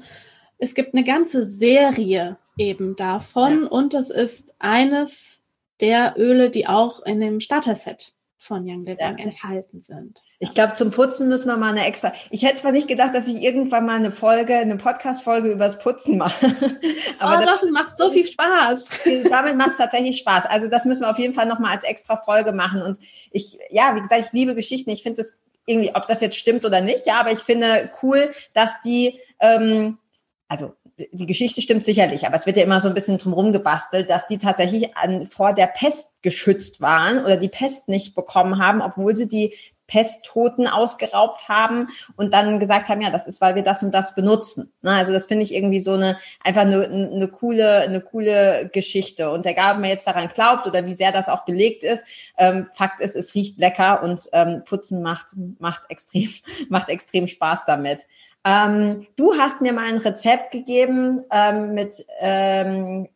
[0.59, 3.63] es gibt eine ganze Serie eben davon.
[3.63, 3.67] Ja.
[3.67, 5.41] Und es ist eines
[5.81, 9.23] der Öle, die auch in dem Starter-Set von Young Living ja.
[9.23, 10.23] enthalten sind.
[10.39, 12.11] Ich glaube, zum Putzen müssen wir mal eine extra.
[12.31, 16.17] Ich hätte zwar nicht gedacht, dass ich irgendwann mal eine Folge, eine Podcast-Folge übers Putzen
[16.17, 16.47] mache.
[17.19, 18.85] Aber oh, das, doch, das macht so viel Spaß.
[19.29, 20.47] Damit macht es tatsächlich Spaß.
[20.47, 22.81] Also das müssen wir auf jeden Fall nochmal als extra Folge machen.
[22.81, 22.97] Und
[23.29, 24.89] ich, ja, wie gesagt, ich liebe Geschichten.
[24.89, 28.33] Ich finde es irgendwie, ob das jetzt stimmt oder nicht, ja, aber ich finde cool,
[28.55, 29.99] dass die, ähm,
[30.47, 30.73] also
[31.11, 34.27] die Geschichte stimmt sicherlich, aber es wird ja immer so ein bisschen drumherum gebastelt, dass
[34.27, 39.15] die tatsächlich an, vor der Pest geschützt waren oder die Pest nicht bekommen haben, obwohl
[39.15, 39.53] sie die
[39.91, 44.15] Pesttoten ausgeraubt haben und dann gesagt haben, ja, das ist, weil wir das und das
[44.15, 44.71] benutzen.
[44.81, 44.91] Ne?
[44.93, 49.29] Also das finde ich irgendwie so eine einfach eine, eine coole, eine coole Geschichte.
[49.31, 52.05] Und egal, ob man jetzt daran glaubt oder wie sehr das auch belegt ist,
[52.37, 55.27] ähm, Fakt ist, es riecht lecker und ähm, Putzen macht
[55.59, 56.29] macht extrem
[56.69, 58.07] macht extrem Spaß damit.
[58.43, 63.07] Ähm, du hast mir mal ein Rezept gegeben ähm, mit ähm,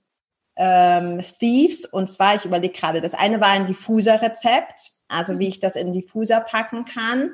[0.56, 5.60] ähm, Thieves und zwar, ich überlege gerade, das eine war ein Diffuser-Rezept, also wie ich
[5.60, 7.32] das in Diffuser packen kann.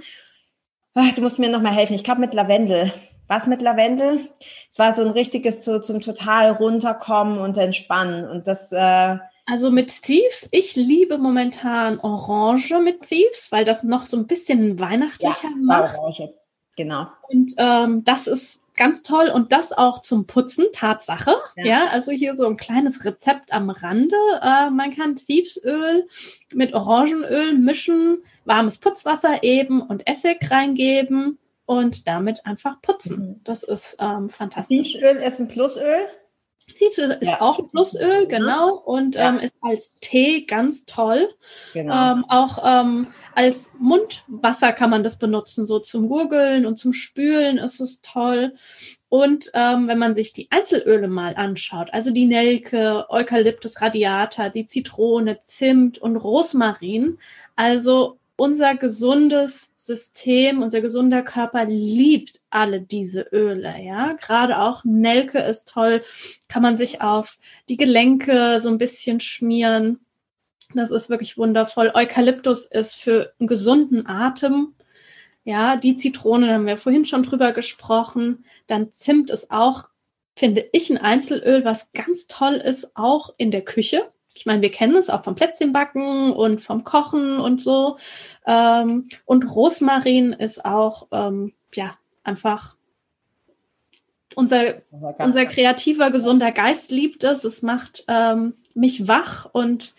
[0.94, 1.94] Ach, du musst mir noch mal helfen.
[1.94, 2.92] Ich glaube mit Lavendel.
[3.28, 4.30] Was mit Lavendel?
[4.70, 8.72] Es war so ein richtiges zu, zum total runterkommen und entspannen und das.
[8.74, 14.28] Äh, also mit Thieves, ich liebe momentan Orange mit Thieves, weil das noch so ein
[14.28, 15.98] bisschen weihnachtlicher ja, macht.
[15.98, 16.34] Orange.
[16.78, 17.08] Genau.
[17.28, 21.36] Und ähm, das ist ganz toll und das auch zum Putzen, Tatsache.
[21.56, 24.16] Ja, ja also hier so ein kleines Rezept am Rande.
[24.42, 26.08] Äh, man kann Thievesöl
[26.54, 33.20] mit Orangenöl mischen, warmes Putzwasser eben und Essig reingeben und damit einfach putzen.
[33.20, 33.42] Mhm.
[33.44, 34.94] Das ist ähm, fantastisch.
[34.94, 36.08] Thievesöl ist ein Plusöl?
[36.68, 37.42] Thieves ist ja.
[37.42, 39.30] auch ein Plusöl, genau, und ja.
[39.30, 41.30] ähm, ist als Tee ganz toll.
[41.74, 41.94] Genau.
[41.94, 47.58] Ähm, auch ähm, als Mundwasser kann man das benutzen, so zum Gurgeln und zum Spülen
[47.58, 48.54] ist es toll.
[49.10, 54.66] Und ähm, wenn man sich die Einzelöle mal anschaut, also die Nelke, Eukalyptus radiata, die
[54.66, 57.18] Zitrone, Zimt und Rosmarin,
[57.56, 64.14] also unser gesundes System, unser gesunder Körper liebt alle diese Öle, ja.
[64.14, 66.04] Gerade auch Nelke ist toll,
[66.48, 67.38] kann man sich auf
[67.70, 70.00] die Gelenke so ein bisschen schmieren.
[70.74, 71.92] Das ist wirklich wundervoll.
[71.94, 74.76] Eukalyptus ist für einen gesunden Atem.
[75.44, 78.46] Ja, die Zitrone, da haben wir vorhin schon drüber gesprochen.
[78.68, 79.90] Dann Zimt ist auch,
[80.36, 84.72] finde ich, ein Einzelöl, was ganz toll ist, auch in der Küche ich meine, wir
[84.72, 87.98] kennen es auch vom Plätzchenbacken und vom Kochen und so.
[88.46, 92.76] Ähm, und Rosmarin ist auch, ähm, ja, einfach
[94.36, 97.44] unser, unser kreativer, gesunder Geist liebt es.
[97.44, 99.94] Es macht ähm, mich wach und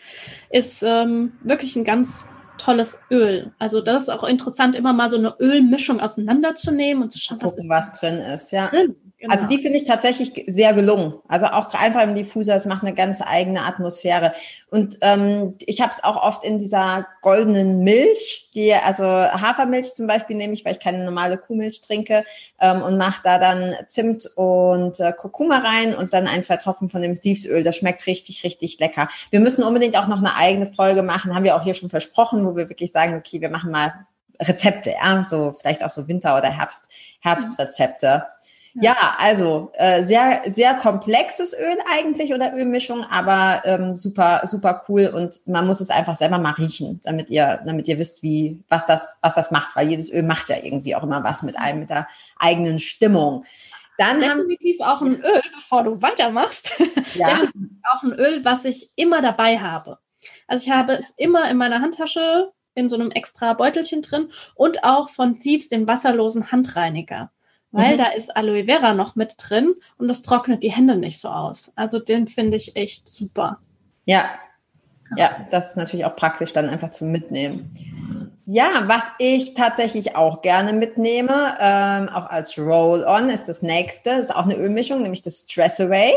[0.49, 2.25] ist ähm, wirklich ein ganz
[2.57, 3.51] tolles Öl.
[3.59, 7.69] Also das ist auch interessant, immer mal so eine Ölmischung auseinanderzunehmen und zu schauen, Gucken,
[7.69, 8.51] was, was drin ist.
[8.51, 8.67] Ja.
[8.67, 8.95] Drin.
[9.23, 9.35] Genau.
[9.35, 11.13] Also die finde ich tatsächlich sehr gelungen.
[11.29, 14.33] Also auch einfach im Diffuser, es macht eine ganz eigene Atmosphäre.
[14.69, 20.07] Und ähm, ich habe es auch oft in dieser goldenen Milch, die also Hafermilch zum
[20.07, 22.25] Beispiel nehme ich, weil ich keine normale Kuhmilch trinke
[22.59, 26.89] ähm, und mache da dann Zimt und äh, Kurkuma rein und dann ein, zwei Tropfen
[26.89, 27.63] von dem Stiefsöl.
[27.63, 29.07] Das schmeckt richtig, richtig lecker.
[29.29, 32.45] Wir müssen unbedingt auch noch eine eigene Folge machen, haben wir auch hier schon versprochen,
[32.45, 34.05] wo wir wirklich sagen, okay, wir machen mal
[34.41, 36.89] Rezepte, ja, so vielleicht auch so Winter- oder Herbst,
[37.21, 38.23] Herbstrezepte.
[38.75, 45.07] Ja, also äh, sehr, sehr komplexes Öl eigentlich oder Ölmischung, aber ähm, super, super cool
[45.07, 48.87] und man muss es einfach selber mal riechen, damit ihr, damit ihr wisst, wie, was
[48.87, 51.81] das, was das macht, weil jedes Öl macht ja irgendwie auch immer was mit einem,
[51.81, 52.07] mit der
[52.37, 53.45] eigenen Stimmung.
[53.99, 56.73] Dann definitiv haben, auch ein Öl, bevor du weitermachst.
[57.15, 57.27] Ja.
[57.27, 59.99] definitiv auch ein Öl, was ich immer dabei habe.
[60.47, 64.83] Also ich habe es immer in meiner Handtasche in so einem extra Beutelchen drin und
[64.83, 67.29] auch von Thieves den wasserlosen Handreiniger
[67.73, 67.97] weil mhm.
[67.97, 71.73] da ist Aloe Vera noch mit drin und das trocknet die Hände nicht so aus.
[71.75, 73.59] Also den finde ich echt super.
[74.05, 74.29] Ja,
[75.17, 78.31] ja, das ist natürlich auch praktisch dann einfach zum Mitnehmen.
[78.45, 84.17] Ja, was ich tatsächlich auch gerne mitnehme, ähm, auch als Roll-On, ist das nächste.
[84.17, 86.13] Das ist auch eine Ölmischung, nämlich das Stress Away.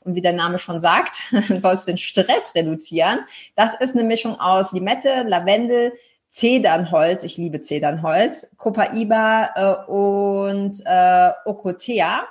[0.00, 1.22] Und wie der Name schon sagt,
[1.58, 3.20] soll es den Stress reduzieren.
[3.56, 5.92] Das ist eine Mischung aus Limette, Lavendel,
[6.28, 12.24] Zedernholz, ich liebe Zedernholz, Copaiba äh, und äh, Ocotea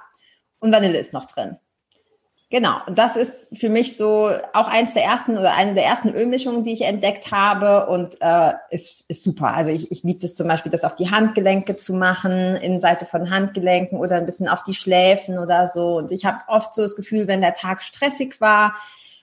[0.60, 1.58] und Vanille ist noch drin.
[2.51, 6.10] Genau, und das ist für mich so auch eins der ersten oder eine der ersten
[6.10, 9.55] Ölmischungen, die ich entdeckt habe und äh, ist, ist super.
[9.55, 13.31] Also ich, ich liebe das zum Beispiel, das auf die Handgelenke zu machen, Innenseite von
[13.31, 15.97] Handgelenken oder ein bisschen auf die Schläfen oder so.
[15.97, 18.75] Und ich habe oft so das Gefühl, wenn der Tag stressig war,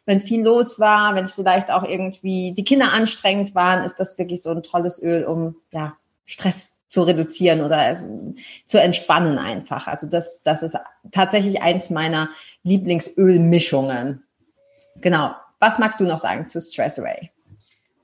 [0.05, 4.19] wenn viel los war, wenn es vielleicht auch irgendwie die Kinder anstrengend waren, ist das
[4.19, 8.35] wirklich so ein tolles Öl, um ja Stress zu reduzieren oder also,
[8.67, 9.87] zu entspannen einfach.
[9.87, 10.77] Also das, das ist
[11.11, 12.29] tatsächlich eins meiner
[12.65, 14.23] Lieblingsölmischungen.
[15.01, 15.35] Genau.
[15.59, 17.31] Was magst du noch sagen zu Stress Away?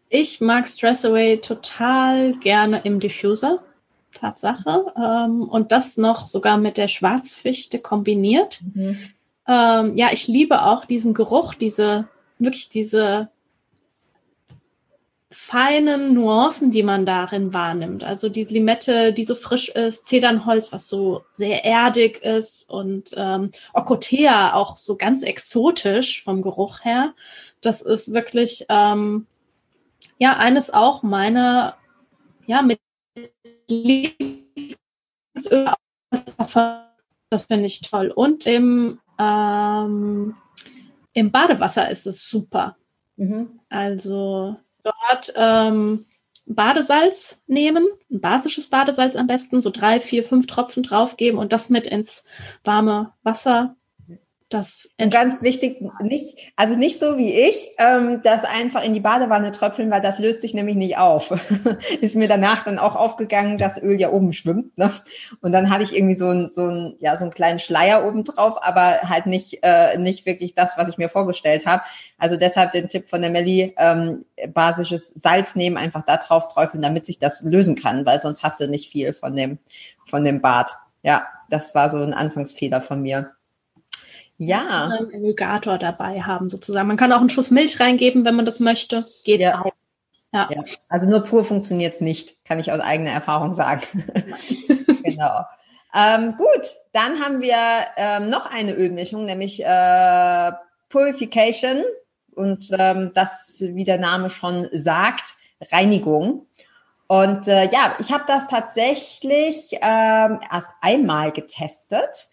[0.08, 3.58] Ich mag Stress Away total gerne im Diffuser.
[4.14, 4.86] Tatsache.
[4.96, 8.60] Ähm, und das noch sogar mit der Schwarzfichte kombiniert.
[8.74, 8.98] Mhm.
[9.48, 12.06] Ähm, ja, ich liebe auch diesen Geruch, diese,
[12.38, 13.30] wirklich diese
[15.30, 18.04] feinen Nuancen, die man darin wahrnimmt.
[18.04, 23.50] Also die Limette, die so frisch ist, Zedernholz, was so sehr erdig ist und ähm,
[23.74, 27.14] Okotea auch so ganz exotisch vom Geruch her.
[27.60, 29.26] Das ist wirklich ähm,
[30.18, 31.76] ja eines auch meiner
[32.46, 32.80] ja mit
[37.30, 38.10] das finde ich toll.
[38.10, 40.36] Und im ähm,
[41.12, 42.76] Im Badewasser ist es super.
[43.16, 43.60] Mhm.
[43.68, 46.06] Also dort ähm,
[46.46, 51.70] Badesalz nehmen, ein basisches Badesalz am besten, so drei, vier, fünf Tropfen draufgeben und das
[51.70, 52.24] mit ins
[52.64, 53.76] warme Wasser
[54.48, 59.52] das ganz wichtig, nicht, also nicht so wie ich, ähm, das einfach in die Badewanne
[59.52, 61.34] tröpfeln, weil das löst sich nämlich nicht auf.
[62.00, 64.76] Ist mir danach dann auch aufgegangen, dass Öl ja oben schwimmt.
[64.78, 64.90] Ne?
[65.42, 68.24] Und dann hatte ich irgendwie so ein, so ein, ja, so einen kleinen Schleier oben
[68.24, 71.82] drauf, aber halt nicht, äh, nicht wirklich das, was ich mir vorgestellt habe.
[72.16, 76.82] Also deshalb den Tipp von der Melli, ähm, basisches Salz nehmen, einfach da drauf träufeln,
[76.82, 79.58] damit sich das lösen kann, weil sonst hast du nicht viel von dem,
[80.06, 80.70] von dem Bad.
[81.02, 83.32] Ja, das war so ein Anfangsfehler von mir.
[84.38, 84.86] Ja.
[84.86, 86.88] Einen Emulgator dabei haben sozusagen.
[86.88, 89.06] Man kann auch einen Schuss Milch reingeben, wenn man das möchte.
[89.24, 89.60] Geht ja.
[89.60, 89.72] auch.
[90.32, 90.48] Ja.
[90.50, 90.64] ja.
[90.88, 93.82] Also nur pur funktioniert es nicht, kann ich aus eigener Erfahrung sagen.
[95.02, 95.40] genau.
[95.94, 97.56] Ähm, gut, dann haben wir
[97.96, 100.52] ähm, noch eine Ölmischung, nämlich äh,
[100.90, 101.82] Purification
[102.34, 105.34] und ähm, das, wie der Name schon sagt,
[105.72, 106.46] Reinigung.
[107.08, 112.28] Und äh, ja, ich habe das tatsächlich ähm, erst einmal getestet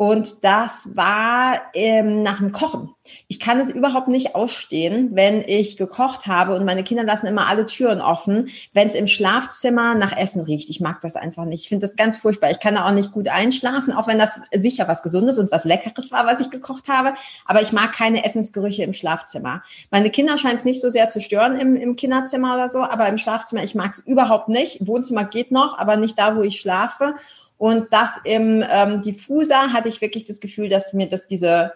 [0.00, 2.94] und das war ähm, nach dem Kochen.
[3.28, 7.48] Ich kann es überhaupt nicht ausstehen, wenn ich gekocht habe und meine Kinder lassen immer
[7.48, 10.70] alle Türen offen, wenn es im Schlafzimmer nach Essen riecht.
[10.70, 11.64] Ich mag das einfach nicht.
[11.64, 12.50] Ich finde das ganz furchtbar.
[12.50, 15.66] Ich kann da auch nicht gut einschlafen, auch wenn das sicher was Gesundes und was
[15.66, 17.12] Leckeres war, was ich gekocht habe.
[17.44, 19.62] Aber ich mag keine Essensgerüche im Schlafzimmer.
[19.90, 23.06] Meine Kinder scheinen es nicht so sehr zu stören im, im Kinderzimmer oder so, aber
[23.08, 24.78] im Schlafzimmer, ich mag es überhaupt nicht.
[24.80, 27.16] Wohnzimmer geht noch, aber nicht da, wo ich schlafe.
[27.60, 31.74] Und das im ähm, Diffuser hatte ich wirklich das Gefühl, dass mir das diese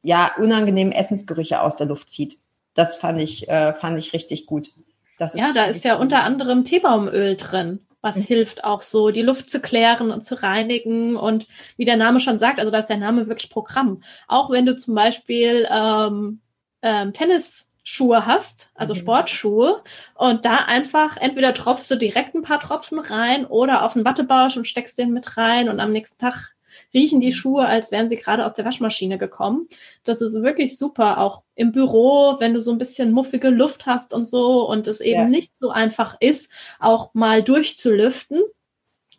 [0.00, 2.36] ja unangenehmen Essensgerüche aus der Luft zieht.
[2.74, 4.70] Das fand ich äh, fand ich richtig gut.
[5.18, 8.22] Das ja, da ist ja unter anderem Teebaumöl drin, was mhm.
[8.22, 11.16] hilft auch so, die Luft zu klären und zu reinigen.
[11.16, 14.04] Und wie der Name schon sagt, also da ist der Name wirklich Programm.
[14.28, 16.42] Auch wenn du zum Beispiel ähm,
[16.82, 18.98] ähm, Tennis Schuhe hast, also mhm.
[18.98, 19.82] Sportschuhe,
[20.14, 24.56] und da einfach entweder tropfst du direkt ein paar Tropfen rein oder auf einen Wattebausch
[24.56, 26.54] und steckst den mit rein und am nächsten Tag
[26.92, 27.32] riechen die.
[27.32, 29.68] Schuhe, als wären sie gerade aus der Waschmaschine gekommen.
[30.04, 34.14] Das ist wirklich super, auch im Büro, wenn du so ein bisschen muffige Luft hast
[34.14, 35.28] und so und es eben ja.
[35.28, 38.40] nicht so einfach ist, auch mal durchzulüften.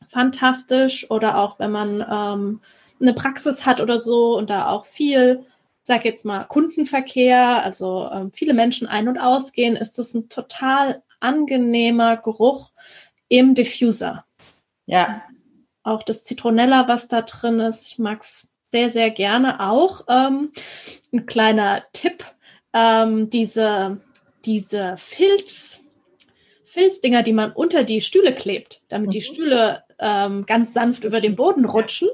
[0.08, 1.10] Fantastisch.
[1.12, 2.62] Oder auch wenn man ähm,
[3.00, 5.46] eine Praxis hat oder so und da auch viel
[5.86, 11.04] sag jetzt mal, Kundenverkehr, also ähm, viele Menschen ein- und ausgehen, ist das ein total
[11.20, 12.72] angenehmer Geruch
[13.30, 14.26] im Diffuser.
[14.88, 15.22] Ja.
[15.84, 20.06] Auch das Zitronella, was da drin ist, ich mag es sehr, sehr gerne auch.
[20.10, 20.52] Ähm,
[21.14, 22.26] ein kleiner Tipp,
[22.74, 24.02] ähm, diese,
[24.44, 25.82] diese Filz,
[26.66, 29.12] Filzdinger, die man unter die Stühle klebt, damit mhm.
[29.12, 32.10] die Stühle ähm, ganz sanft über den Boden rutschen,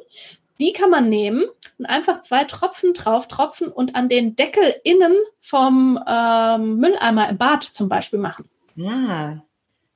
[0.59, 1.45] die kann man nehmen
[1.81, 7.37] und einfach zwei Tropfen drauf tropfen und an den Deckel innen vom ähm, Mülleimer im
[7.39, 8.47] Bad zum Beispiel machen.
[8.75, 9.41] Ja,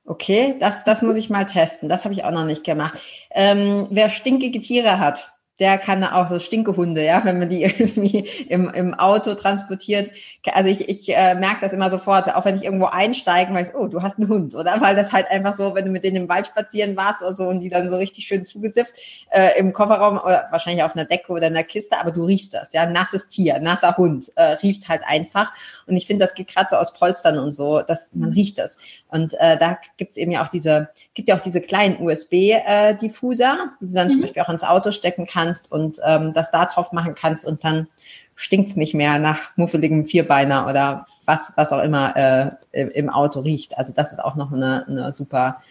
[0.04, 1.88] okay, das, das muss ich mal testen.
[1.88, 2.98] Das habe ich auch noch nicht gemacht.
[3.30, 8.28] Ähm, wer stinkige Tiere hat, der kann auch so Stinkehunde, ja, wenn man die irgendwie
[8.48, 10.10] im, im Auto transportiert.
[10.52, 13.86] Also ich, ich äh, merke das immer sofort, auch wenn ich irgendwo einsteige, weiß, oh,
[13.86, 14.80] du hast einen Hund, oder?
[14.80, 17.48] Weil das halt einfach so, wenn du mit denen im Wald spazieren warst oder so
[17.48, 18.94] und die dann so richtig schön zugesifft
[19.30, 22.52] äh, im Kofferraum oder wahrscheinlich auf einer Decke oder in einer Kiste, aber du riechst
[22.54, 25.52] das, ja, nasses Tier, nasser Hund, äh, riecht halt einfach.
[25.86, 28.76] Und ich finde, das geht gerade so aus Polstern und so, dass man riecht das.
[29.08, 33.66] Und äh, da gibt's eben ja auch diese, gibt ja auch diese kleinen USB-Diffuser, äh,
[33.80, 34.10] die du dann mhm.
[34.10, 37.46] zum Beispiel auch ins Auto stecken kannst kannst und ähm, das da drauf machen kannst
[37.46, 37.88] und dann
[38.34, 43.78] stinkt's nicht mehr nach muffeligem Vierbeiner oder was, was auch immer äh, im Auto riecht.
[43.78, 45.62] Also das ist auch noch eine, eine super,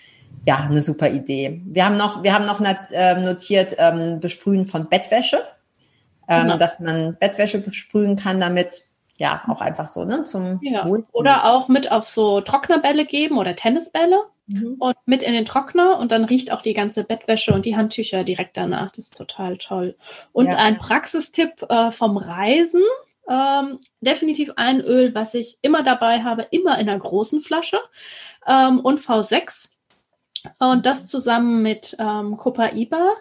[0.46, 1.62] ja, eine super Idee.
[1.66, 5.44] Wir haben noch, wir haben noch äh, notiert ähm, Besprühen von Bettwäsche,
[6.28, 6.58] ähm, genau.
[6.58, 8.84] dass man Bettwäsche besprühen kann damit.
[9.18, 10.26] Ja, auch einfach so, ne?
[10.26, 10.86] Zum ja.
[11.14, 14.76] Oder auch mit auf so Trocknerbälle geben oder Tennisbälle mhm.
[14.80, 18.24] und mit in den Trockner und dann riecht auch die ganze Bettwäsche und die Handtücher
[18.24, 18.92] direkt danach.
[18.92, 19.96] Das ist total toll.
[20.32, 20.58] Und ja.
[20.58, 22.84] ein Praxistipp äh, vom Reisen.
[23.28, 27.80] Ähm, definitiv ein Öl, was ich immer dabei habe, immer in einer großen Flasche
[28.46, 29.70] ähm, und V6.
[30.60, 33.16] Und das zusammen mit ähm, Copaiba.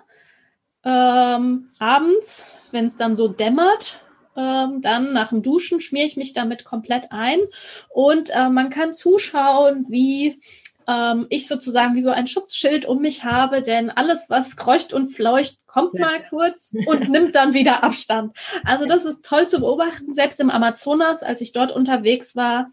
[0.85, 4.05] Ähm, abends, wenn es dann so dämmert,
[4.37, 7.39] ähm, dann nach dem Duschen schmiere ich mich damit komplett ein
[7.89, 10.41] und äh, man kann zuschauen, wie
[10.87, 15.11] ähm, ich sozusagen wie so ein Schutzschild um mich habe, denn alles, was kreucht und
[15.11, 18.37] fleucht, kommt mal kurz und nimmt dann wieder Abstand.
[18.65, 20.15] Also das ist toll zu beobachten.
[20.15, 22.71] Selbst im Amazonas, als ich dort unterwegs war,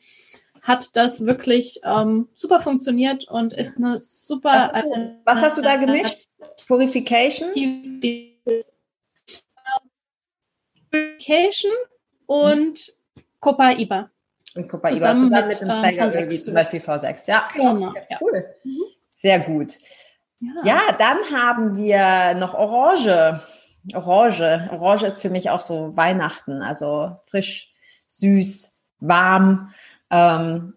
[0.62, 4.72] hat das wirklich ähm, super funktioniert und ist eine super.
[4.74, 4.84] Was,
[5.26, 6.28] was hast du da gemischt?
[6.68, 7.50] Purification?
[10.92, 11.72] Purification
[12.28, 12.94] und
[13.40, 14.12] Copaiba.
[14.56, 17.30] Und Copaiba zusammen, zusammen mit, mit dem Trägeröl, wie zum Beispiel V6.
[17.30, 17.94] Ja, genau.
[18.10, 18.46] Ja, cool.
[18.64, 18.82] Mhm.
[19.14, 19.74] Sehr gut.
[20.40, 20.52] Ja.
[20.64, 23.40] ja, dann haben wir noch Orange.
[23.94, 24.70] Orange.
[24.72, 27.72] Orange ist für mich auch so Weihnachten, also frisch,
[28.08, 29.74] süß, warm.
[30.10, 30.74] Ähm,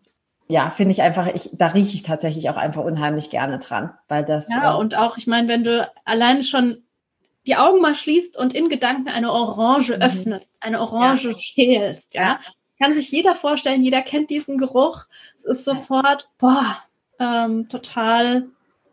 [0.46, 4.24] ja, finde ich einfach, ich, da rieche ich tatsächlich auch einfach unheimlich gerne dran, weil
[4.24, 4.48] das.
[4.50, 6.82] Ja, äh, und auch, ich meine, wenn du alleine schon
[7.46, 10.02] die Augen mal schließt und in Gedanken eine Orange mhm.
[10.02, 11.38] öffnest, eine Orange ja.
[11.38, 12.38] schälst, ja,
[12.80, 15.04] kann sich jeder vorstellen, jeder kennt diesen Geruch.
[15.36, 16.78] Es ist sofort, boah,
[17.18, 18.48] ähm, total,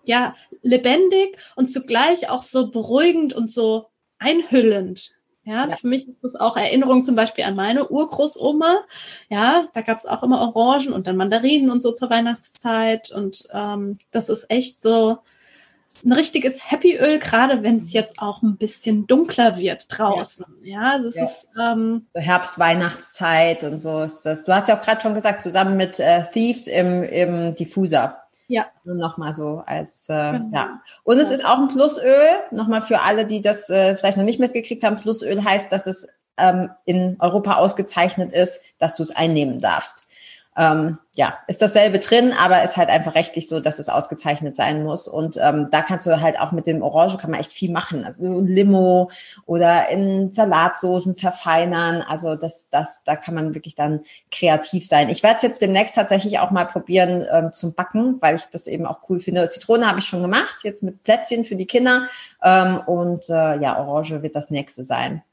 [0.06, 3.88] ja, lebendig und zugleich auch so beruhigend und so
[4.20, 5.16] einhüllend.
[5.44, 5.76] Ja, ja.
[5.76, 8.82] für mich ist das auch Erinnerung zum Beispiel an meine Urgroßoma.
[9.30, 13.12] Ja, da gab es auch immer Orangen und dann Mandarinen und so zur Weihnachtszeit.
[13.12, 15.18] Und ähm, das ist echt so,
[16.04, 20.46] ein richtiges Happy Öl, gerade wenn es jetzt auch ein bisschen dunkler wird draußen.
[20.64, 21.24] Ja, ja also es ja.
[21.24, 24.44] ist ähm, Herbst, Weihnachtszeit und so ist das.
[24.44, 28.18] Du hast ja auch gerade schon gesagt, zusammen mit äh, Thieves im, im Diffuser.
[28.48, 28.66] Ja.
[28.84, 30.50] Nur nochmal so als, äh, genau.
[30.54, 30.82] ja.
[31.04, 34.40] Und es ist auch ein Plusöl, nochmal für alle, die das äh, vielleicht noch nicht
[34.40, 34.98] mitgekriegt haben.
[34.98, 40.08] Plusöl heißt, dass es ähm, in Europa ausgezeichnet ist, dass du es einnehmen darfst
[40.58, 44.84] ähm, ja, ist dasselbe drin, aber ist halt einfach rechtlich so, dass es ausgezeichnet sein
[44.84, 45.08] muss.
[45.08, 48.04] Und ähm, da kannst du halt auch mit dem Orange kann man echt viel machen.
[48.06, 49.12] Also Limo
[49.46, 52.02] oder in Salatsoßen verfeinern.
[52.02, 55.10] Also das, das, da kann man wirklich dann kreativ sein.
[55.10, 58.68] Ich werde es jetzt demnächst tatsächlich auch mal probieren ähm, zum Backen, weil ich das
[58.68, 59.48] eben auch cool finde.
[59.50, 62.08] Zitrone habe ich schon gemacht, jetzt mit Plätzchen für die Kinder.
[62.44, 65.24] Ähm, und äh, ja, Orange wird das nächste sein.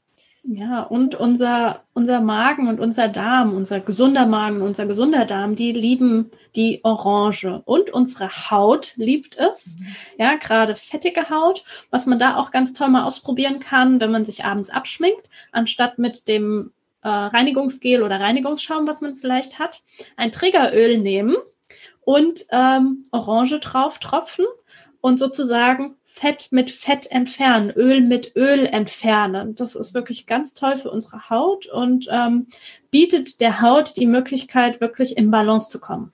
[0.51, 5.71] Ja, und unser, unser Magen und unser Darm, unser gesunder Magen, unser gesunder Darm, die
[5.71, 7.61] lieben die Orange.
[7.65, 9.67] Und unsere Haut liebt es.
[9.67, 9.87] Mhm.
[10.17, 14.25] Ja, gerade fettige Haut, was man da auch ganz toll mal ausprobieren kann, wenn man
[14.25, 16.71] sich abends abschminkt, anstatt mit dem
[17.03, 19.83] äh, Reinigungsgel oder Reinigungsschaum, was man vielleicht hat,
[20.17, 21.35] ein Trägeröl nehmen
[22.01, 24.45] und ähm, Orange drauf tropfen
[25.01, 29.55] und sozusagen Fett mit Fett entfernen, Öl mit Öl entfernen.
[29.55, 32.47] Das ist wirklich ganz toll für unsere Haut und ähm,
[32.91, 36.11] bietet der Haut die Möglichkeit, wirklich in Balance zu kommen.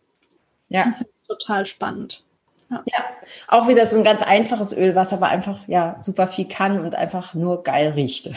[0.69, 0.85] Ja.
[0.85, 2.23] Das ist total spannend.
[2.69, 2.83] Ja.
[2.87, 3.05] ja.
[3.47, 6.95] auch wieder so ein ganz einfaches Öl, was aber einfach ja super viel kann und
[6.95, 8.31] einfach nur geil riecht.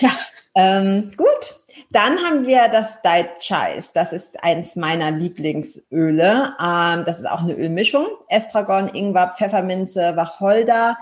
[0.00, 0.10] Ja.
[0.54, 1.56] ähm, gut,
[1.90, 3.92] dann haben wir das Diet Chais.
[3.92, 6.54] Das ist eins meiner Lieblingsöle.
[6.60, 8.06] Ähm, das ist auch eine Ölmischung.
[8.28, 10.96] Estragon, Ingwer, Pfefferminze, Wacholder,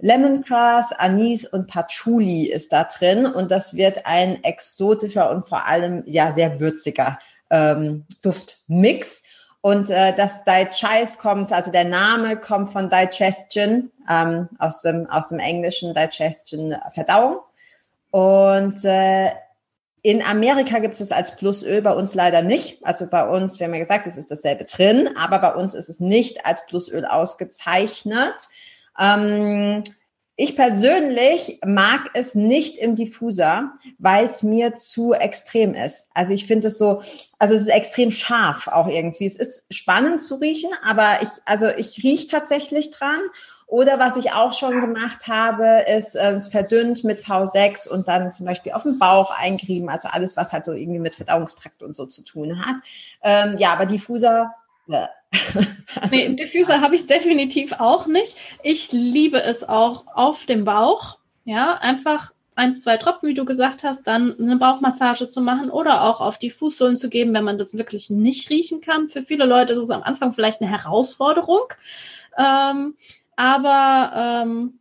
[0.00, 3.26] Lemongrass, Anis und Patchouli ist da drin.
[3.26, 7.18] Und das wird ein exotischer und vor allem ja sehr würziger
[7.50, 9.22] ähm, Duftmix.
[9.60, 15.28] Und äh, das Chais kommt, also der Name kommt von Digestion, ähm, aus, dem, aus
[15.28, 17.38] dem Englischen Digestion Verdauung.
[18.10, 19.30] Und äh,
[20.02, 22.84] in Amerika gibt es als Plusöl, bei uns leider nicht.
[22.84, 25.88] Also bei uns, wir haben ja gesagt, es ist dasselbe drin, aber bei uns ist
[25.88, 28.34] es nicht als Plusöl ausgezeichnet.
[28.98, 29.82] Ähm,
[30.40, 36.06] ich persönlich mag es nicht im Diffuser, weil es mir zu extrem ist.
[36.14, 37.02] Also ich finde es so,
[37.40, 39.26] also es ist extrem scharf auch irgendwie.
[39.26, 43.18] Es ist spannend zu riechen, aber ich, also ich rieche tatsächlich dran
[43.68, 48.32] oder was ich auch schon gemacht habe, ist äh, es verdünnt mit V6 und dann
[48.32, 49.90] zum Beispiel auf den Bauch eingrieben.
[49.90, 52.76] Also alles, was halt so irgendwie mit Verdauungstrakt und so zu tun hat.
[53.22, 54.54] Ähm, ja, aber Diffuser.
[54.88, 55.06] Äh.
[56.00, 58.38] also nee, Diffuser habe ich definitiv auch nicht.
[58.62, 61.18] Ich liebe es auch auf dem Bauch.
[61.44, 66.04] Ja, einfach eins, zwei Tropfen, wie du gesagt hast, dann eine Bauchmassage zu machen oder
[66.04, 69.10] auch auf die Fußsohlen zu geben, wenn man das wirklich nicht riechen kann.
[69.10, 71.66] Für viele Leute ist es am Anfang vielleicht eine Herausforderung.
[72.38, 72.94] Ähm,
[73.38, 74.80] aber ähm,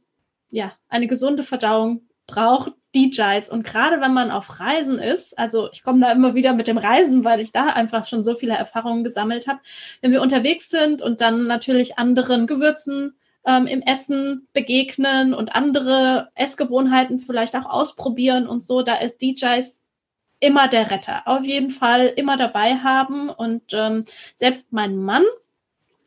[0.50, 3.50] ja, eine gesunde Verdauung braucht DJs.
[3.50, 6.80] Und gerade wenn man auf Reisen ist, also ich komme da immer wieder mit dem
[6.80, 9.60] Reisen, weil ich da einfach schon so viele Erfahrungen gesammelt habe.
[10.02, 16.30] Wenn wir unterwegs sind und dann natürlich anderen Gewürzen ähm, im Essen begegnen und andere
[16.34, 19.84] Essgewohnheiten vielleicht auch ausprobieren und so, da ist DJs
[20.40, 21.22] immer der Retter.
[21.28, 23.30] Auf jeden Fall immer dabei haben.
[23.30, 24.04] Und ähm,
[24.36, 25.26] selbst mein Mann,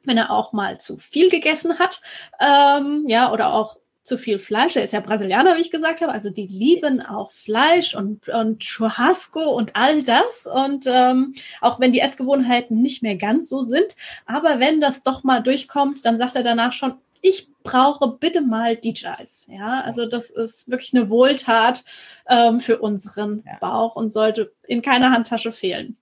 [0.04, 2.00] wenn er auch mal zu viel gegessen hat,
[2.40, 4.76] ähm, ja, oder auch zu viel Fleisch.
[4.76, 6.12] Er ist ja Brasilianer, wie ich gesagt habe.
[6.12, 10.46] Also die lieben auch Fleisch und, und Churrasco und all das.
[10.52, 13.96] Und ähm, auch wenn die Essgewohnheiten nicht mehr ganz so sind.
[14.26, 18.76] Aber wenn das doch mal durchkommt, dann sagt er danach schon, ich brauche bitte mal
[18.76, 19.46] DJs.
[19.48, 21.84] Ja, also das ist wirklich eine Wohltat
[22.28, 23.44] ähm, für unseren.
[23.60, 25.96] Bauch und sollte in keiner Handtasche fehlen.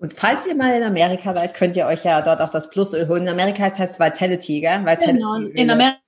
[0.00, 3.08] Und falls ihr mal in Amerika seid, könnt ihr euch ja dort auch das Plusöl
[3.08, 3.24] holen.
[3.24, 4.80] In Amerika heißt es Vitality, gell?
[4.84, 5.36] Vitality genau.
[5.36, 5.98] In Amerika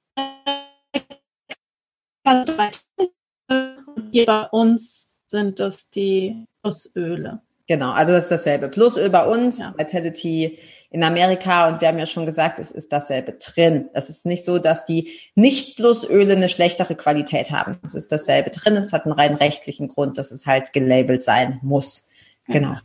[4.13, 7.41] hier bei uns sind das die Plusöle.
[7.67, 8.69] Genau, also das ist dasselbe.
[8.69, 9.75] Plusöl bei uns, ja.
[9.77, 10.59] Vitality
[10.91, 13.89] in Amerika und wir haben ja schon gesagt, es ist dasselbe drin.
[13.93, 17.79] Es ist nicht so, dass die Nicht-Plusöle eine schlechtere Qualität haben.
[17.85, 18.77] Es ist dasselbe drin.
[18.77, 22.09] Es hat einen rein rechtlichen Grund, dass es halt gelabelt sein muss.
[22.47, 22.77] Genau.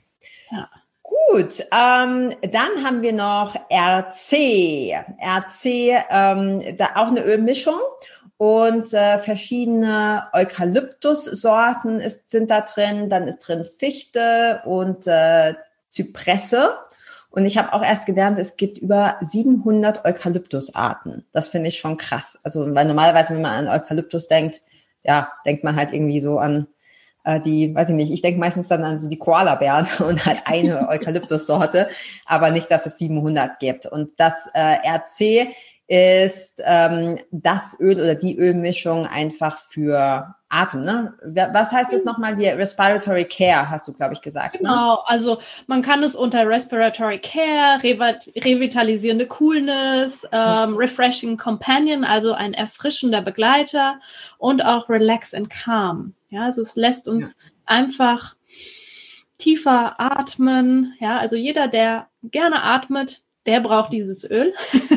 [0.51, 0.69] Ja.
[1.29, 4.93] Gut, ähm, dann haben wir noch RC.
[5.19, 5.65] RC,
[6.09, 7.79] ähm, da auch eine Ölmischung
[8.37, 13.09] und äh, verschiedene Eukalyptussorten ist, sind da drin.
[13.09, 15.55] Dann ist drin Fichte und äh,
[15.89, 16.73] Zypresse.
[17.29, 21.25] Und ich habe auch erst gelernt, es gibt über 700 Eukalyptusarten.
[21.31, 22.39] Das finde ich schon krass.
[22.43, 24.61] Also, weil normalerweise, wenn man an Eukalyptus denkt,
[25.03, 26.67] ja, denkt man halt irgendwie so an
[27.39, 30.87] die, weiß ich nicht, ich denke meistens dann an so die Koala-Bären und halt eine
[30.89, 31.89] Eukalyptussorte,
[32.25, 33.85] aber nicht, dass es 700 gibt.
[33.85, 35.49] Und das äh, RC
[35.87, 40.83] ist ähm, das Öl oder die Ölmischung einfach für Atem.
[40.83, 41.13] Ne?
[41.53, 42.35] Was heißt das nochmal?
[42.35, 44.55] Die Respiratory Care, hast du, glaube ich, gesagt.
[44.55, 44.59] Ne?
[44.61, 44.99] Genau, ne?
[45.05, 53.21] also man kann es unter Respiratory Care, revitalisierende Coolness, ähm, Refreshing Companion, also ein erfrischender
[53.21, 53.99] Begleiter
[54.39, 56.15] und auch Relax and Calm.
[56.29, 57.51] Ja, also es lässt uns ja.
[57.65, 58.35] einfach
[59.37, 60.95] tiefer atmen.
[60.99, 64.53] Ja, also jeder, der gerne atmet, der braucht dieses Öl.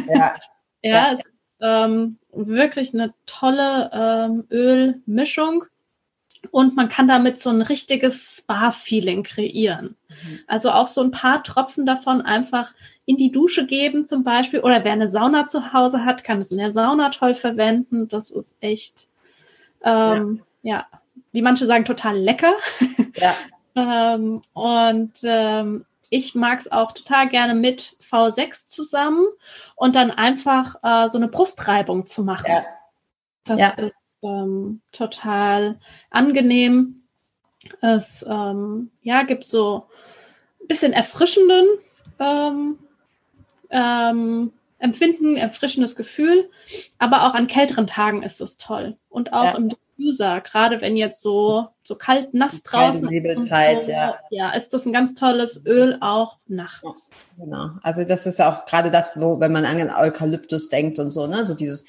[0.09, 0.35] Ja.
[0.83, 1.13] ja, ja.
[1.13, 1.27] Es ist
[1.61, 5.65] ähm, wirklich eine tolle ähm, Ölmischung.
[6.53, 9.97] Und man kann damit so ein richtiges Spa-Feeling kreieren.
[10.09, 10.41] Mhm.
[10.47, 12.75] Also auch so ein paar Tropfen davon einfach
[13.07, 14.61] in die Dusche geben zum Beispiel.
[14.61, 18.07] Oder wer eine Sauna zu Hause hat, kann es in der Sauna toll verwenden.
[18.07, 19.09] Das ist echt,
[19.83, 20.77] ähm, ja.
[20.77, 20.87] ja,
[21.33, 22.55] wie manche sagen, total lecker.
[23.17, 23.35] Ja.
[24.15, 29.27] ähm, und ähm, ich mag es auch total gerne mit V6 zusammen
[29.77, 32.51] und dann einfach äh, so eine Brustreibung zu machen.
[32.51, 32.65] Ja.
[33.45, 33.69] Das ja.
[33.71, 33.93] ist
[34.23, 35.79] ähm, total
[36.11, 37.03] angenehm.
[37.81, 39.87] Es ähm, ja, gibt so
[40.61, 41.67] ein bisschen erfrischenden
[42.19, 42.79] ähm,
[43.71, 46.51] ähm, Empfinden, erfrischendes Gefühl,
[46.99, 48.97] aber auch an kälteren Tagen ist es toll.
[49.09, 49.57] Und auch ja.
[49.57, 53.49] im Diffuser, gerade wenn jetzt so, so kalt, nass draußen ist.
[53.85, 54.19] So, ja.
[54.31, 57.09] ja, ist das ein ganz tolles Öl auch nachts.
[57.37, 57.71] Ja, genau.
[57.83, 61.45] Also das ist auch gerade das, wo, wenn man an Eukalyptus denkt und so, ne,
[61.47, 61.85] so dieses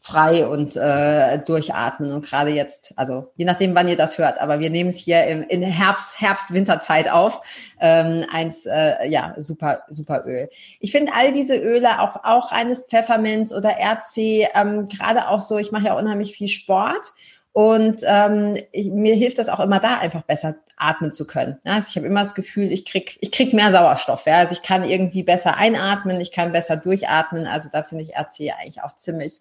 [0.00, 4.60] frei und äh, durchatmen und gerade jetzt, also je nachdem, wann ihr das hört, aber
[4.60, 7.40] wir nehmen es hier im, in Herbst, Herbst, Winterzeit auf.
[7.80, 10.48] Ähm, eins, äh, ja, super, super Öl.
[10.80, 15.58] Ich finde all diese Öle, auch, auch eines Pfefferminz oder RC, ähm, gerade auch so,
[15.58, 17.12] ich mache ja unheimlich viel Sport
[17.54, 21.56] und ähm, ich, mir hilft das auch immer da, einfach besser atmen zu können.
[21.64, 24.26] Also ich habe immer das Gefühl, ich krieg, ich krieg mehr Sauerstoff.
[24.26, 24.38] Ja?
[24.38, 27.46] Also ich kann irgendwie besser einatmen, ich kann besser durchatmen.
[27.46, 29.40] Also da finde ich RC eigentlich auch ziemlich,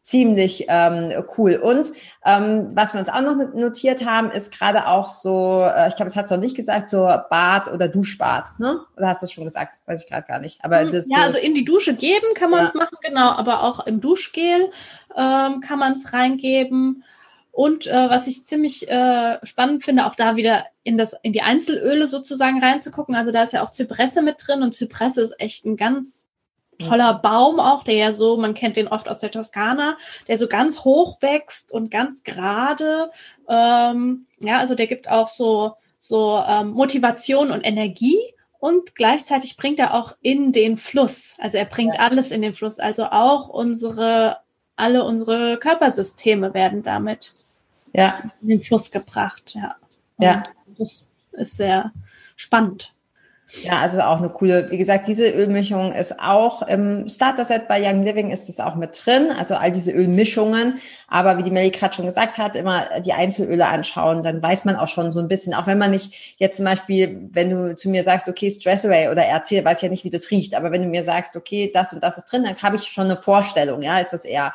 [0.00, 1.54] ziemlich ähm, cool.
[1.54, 1.92] Und
[2.24, 6.08] ähm, was wir uns auch noch notiert haben, ist gerade auch so, äh, ich glaube,
[6.08, 8.58] es hat es noch nicht gesagt, so Bad oder Duschbad.
[8.58, 8.80] Ne?
[8.96, 9.76] Oder hast du es schon gesagt?
[9.86, 10.64] Weiß ich gerade gar nicht.
[10.64, 12.80] Aber hm, das, ja, also in die Dusche geben kann man es ja.
[12.80, 13.30] machen, genau.
[13.30, 14.72] Aber auch im Duschgel
[15.16, 17.04] ähm, kann man es reingeben.
[17.54, 21.42] Und äh, was ich ziemlich äh, spannend finde, auch da wieder in, das, in die
[21.42, 23.14] Einzelöle sozusagen reinzugucken.
[23.14, 26.26] Also da ist ja auch Zypresse mit drin und Zypresse ist echt ein ganz
[26.80, 29.96] toller Baum auch, der ja so, man kennt den oft aus der Toskana,
[30.26, 33.12] der so ganz hoch wächst und ganz gerade.
[33.48, 38.18] Ähm, ja, also der gibt auch so, so ähm, Motivation und Energie
[38.58, 41.34] und gleichzeitig bringt er auch in den Fluss.
[41.38, 42.00] Also er bringt ja.
[42.00, 42.80] alles in den Fluss.
[42.80, 44.38] Also auch unsere,
[44.74, 47.36] alle unsere Körpersysteme werden damit
[47.94, 48.22] ja.
[48.42, 49.54] in den Fluss gebracht.
[49.54, 49.76] Ja.
[50.18, 50.42] ja.
[50.76, 51.92] das ist sehr
[52.36, 52.94] spannend.
[53.62, 58.02] Ja, also auch eine coole, wie gesagt, diese Ölmischung ist auch im Starter-Set bei Young
[58.02, 60.80] Living ist es auch mit drin, also all diese Ölmischungen.
[61.06, 64.74] Aber wie die Melly gerade schon gesagt hat, immer die Einzelöle anschauen, dann weiß man
[64.74, 67.90] auch schon so ein bisschen, auch wenn man nicht jetzt zum Beispiel, wenn du zu
[67.90, 70.72] mir sagst, okay, Stress Away oder RC, weiß ich ja nicht, wie das riecht, aber
[70.72, 73.16] wenn du mir sagst, okay, das und das ist drin, dann habe ich schon eine
[73.16, 74.52] Vorstellung, ja, ist das eher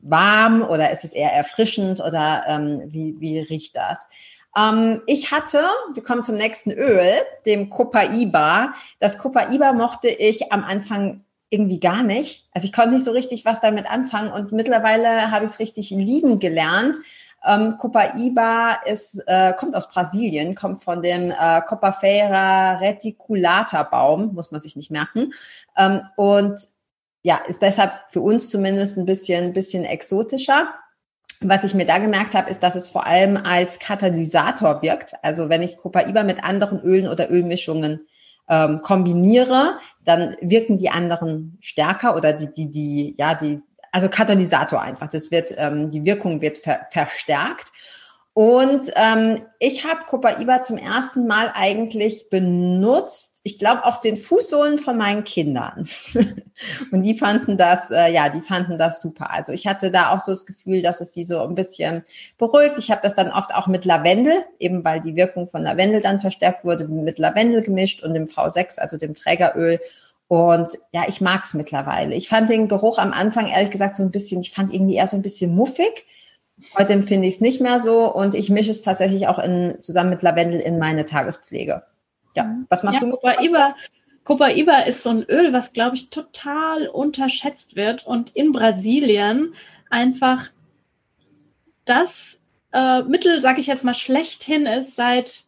[0.00, 4.08] warm oder ist es eher erfrischend oder ähm, wie, wie riecht das?
[4.56, 7.10] Ähm, ich hatte, wir kommen zum nächsten Öl,
[7.46, 8.74] dem Copaiba.
[9.00, 12.46] Das Copaiba mochte ich am Anfang irgendwie gar nicht.
[12.52, 15.90] Also ich konnte nicht so richtig was damit anfangen und mittlerweile habe ich es richtig
[15.90, 16.96] lieben gelernt.
[17.44, 24.50] Ähm, Copaiba ist, äh, kommt aus Brasilien, kommt von dem äh, Copafeira reticulata Baum, muss
[24.50, 25.32] man sich nicht merken.
[25.76, 26.60] Ähm, und
[27.28, 30.72] ja, ist deshalb für uns zumindest ein bisschen, bisschen exotischer.
[31.42, 35.12] Was ich mir da gemerkt habe, ist, dass es vor allem als Katalysator wirkt.
[35.20, 38.06] Also wenn ich Copaiba mit anderen Ölen oder Ölmischungen
[38.48, 43.60] ähm, kombiniere, dann wirken die anderen stärker oder die, die, die, ja, die,
[43.92, 45.08] also Katalysator einfach.
[45.08, 47.72] Das wird, ähm, die Wirkung wird ver verstärkt.
[48.32, 54.78] Und ähm, ich habe Copaiba zum ersten Mal eigentlich benutzt, ich glaube, auf den Fußsohlen
[54.78, 55.88] von meinen Kindern.
[56.92, 59.30] und die fanden das, äh, ja, die fanden das super.
[59.30, 62.02] Also ich hatte da auch so das Gefühl, dass es die so ein bisschen
[62.36, 62.74] beruhigt.
[62.78, 66.20] Ich habe das dann oft auch mit Lavendel, eben weil die Wirkung von Lavendel dann
[66.20, 69.80] verstärkt wurde, mit Lavendel gemischt und dem V6, also dem Trägeröl.
[70.28, 72.14] Und ja, ich mag's mittlerweile.
[72.14, 75.06] Ich fand den Geruch am Anfang ehrlich gesagt so ein bisschen, ich fand irgendwie eher
[75.06, 76.06] so ein bisschen muffig.
[76.76, 80.10] Heute empfinde ich es nicht mehr so und ich mische es tatsächlich auch in, zusammen
[80.10, 81.82] mit Lavendel in meine Tagespflege.
[82.34, 82.66] Ja, mhm.
[82.68, 83.74] was machst ja, du mit Copaiba?
[84.24, 89.54] Copaiba ist so ein Öl, was, glaube ich, total unterschätzt wird und in Brasilien
[89.88, 90.50] einfach
[91.84, 92.38] das
[92.72, 95.44] äh, Mittel, sage ich jetzt mal, schlechthin ist seit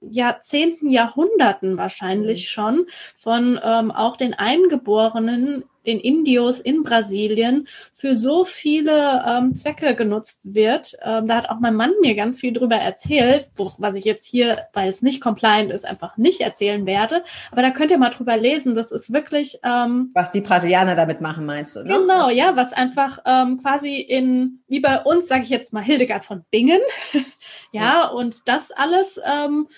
[0.00, 2.50] Jahrzehnten, Jahrhunderten wahrscheinlich mhm.
[2.50, 2.86] schon
[3.16, 10.40] von ähm, auch den Eingeborenen den Indios in Brasilien für so viele ähm, Zwecke genutzt
[10.42, 10.96] wird.
[11.02, 14.26] Ähm, da hat auch mein Mann mir ganz viel drüber erzählt, wo, was ich jetzt
[14.26, 17.24] hier, weil es nicht compliant ist, einfach nicht erzählen werde.
[17.50, 18.74] Aber da könnt ihr mal drüber lesen.
[18.74, 19.58] Das ist wirklich.
[19.62, 21.80] Ähm, was die Brasilianer damit machen, meinst du?
[21.80, 21.98] Ne?
[21.98, 26.24] Genau, ja, was einfach ähm, quasi in, wie bei uns, sage ich jetzt mal, Hildegard
[26.24, 26.80] von Bingen.
[27.72, 29.20] ja, ja, und das alles.
[29.24, 29.68] Ähm,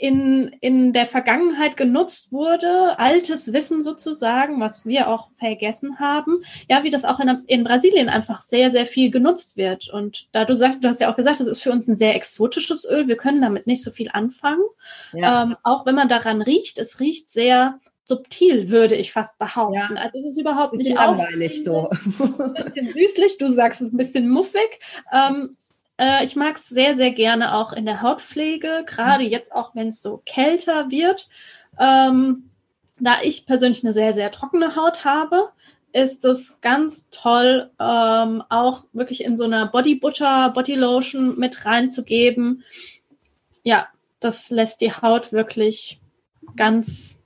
[0.00, 6.82] in, in der Vergangenheit genutzt wurde, altes Wissen sozusagen, was wir auch vergessen haben, ja,
[6.84, 9.90] wie das auch in, in Brasilien einfach sehr, sehr viel genutzt wird.
[9.90, 12.16] Und da du sagst, du hast ja auch gesagt, das ist für uns ein sehr
[12.16, 14.62] exotisches Öl, wir können damit nicht so viel anfangen.
[15.12, 15.42] Ja.
[15.42, 19.96] Ähm, auch wenn man daran riecht, es riecht sehr subtil, würde ich fast behaupten.
[19.96, 20.02] Ja.
[20.02, 21.90] Also es ist überhaupt nicht langweilig so.
[22.18, 24.80] Ein bisschen süßlich, du sagst es ein bisschen muffig.
[25.12, 25.58] Ähm,
[26.00, 29.30] äh, ich mag es sehr, sehr gerne auch in der Hautpflege, gerade mhm.
[29.30, 31.28] jetzt auch, wenn es so kälter wird.
[31.78, 32.50] Ähm,
[32.98, 35.50] da ich persönlich eine sehr, sehr trockene Haut habe,
[35.92, 41.66] ist es ganz toll, ähm, auch wirklich in so einer Body Butter, Body Lotion mit
[41.66, 42.64] reinzugeben.
[43.62, 43.88] Ja,
[44.20, 46.00] das lässt die Haut wirklich
[46.56, 47.19] ganz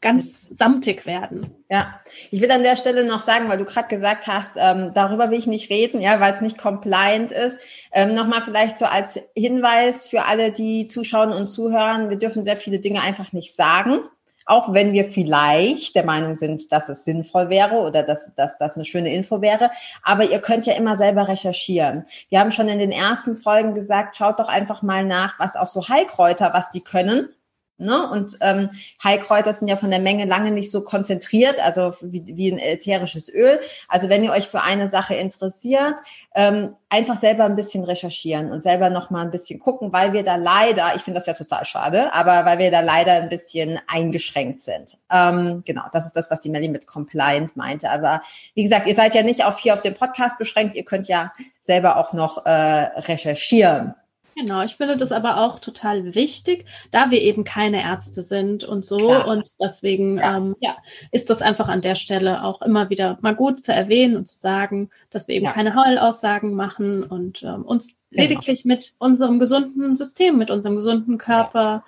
[0.00, 1.54] ganz samtig werden.
[1.68, 5.30] Ja, ich will an der Stelle noch sagen, weil du gerade gesagt hast, ähm, darüber
[5.30, 7.58] will ich nicht reden, ja, weil es nicht compliant ist.
[7.92, 12.56] Ähm, Nochmal vielleicht so als Hinweis für alle, die zuschauen und zuhören, wir dürfen sehr
[12.56, 14.00] viele Dinge einfach nicht sagen.
[14.48, 18.76] Auch wenn wir vielleicht der Meinung sind, dass es sinnvoll wäre oder dass, dass das
[18.76, 19.72] eine schöne Info wäre.
[20.04, 22.04] Aber ihr könnt ja immer selber recherchieren.
[22.28, 25.66] Wir haben schon in den ersten Folgen gesagt, schaut doch einfach mal nach, was auch
[25.66, 27.30] so Heilkräuter, was die können
[27.78, 28.08] Ne?
[28.10, 28.70] Und ähm,
[29.04, 33.28] Heilkräuter sind ja von der Menge lange nicht so konzentriert, also wie, wie ein ätherisches
[33.32, 33.60] Öl.
[33.86, 35.96] Also wenn ihr euch für eine Sache interessiert,
[36.34, 40.22] ähm, einfach selber ein bisschen recherchieren und selber noch mal ein bisschen gucken, weil wir
[40.22, 43.78] da leider, ich finde das ja total schade, aber weil wir da leider ein bisschen
[43.88, 44.96] eingeschränkt sind.
[45.10, 47.90] Ähm, genau, das ist das, was die Melly mit compliant meinte.
[47.90, 48.22] Aber
[48.54, 51.32] wie gesagt, ihr seid ja nicht auf hier auf dem Podcast beschränkt, ihr könnt ja
[51.60, 53.94] selber auch noch äh, recherchieren.
[54.38, 58.84] Genau, ich finde das aber auch total wichtig, da wir eben keine Ärzte sind und
[58.84, 58.98] so.
[58.98, 59.28] Klar.
[59.28, 60.36] Und deswegen ja.
[60.36, 60.76] Ähm, ja,
[61.10, 64.38] ist das einfach an der Stelle auch immer wieder mal gut zu erwähnen und zu
[64.38, 65.52] sagen, dass wir eben ja.
[65.52, 68.24] keine Heulaussagen machen und ähm, uns genau.
[68.24, 71.82] lediglich mit unserem gesunden System, mit unserem gesunden Körper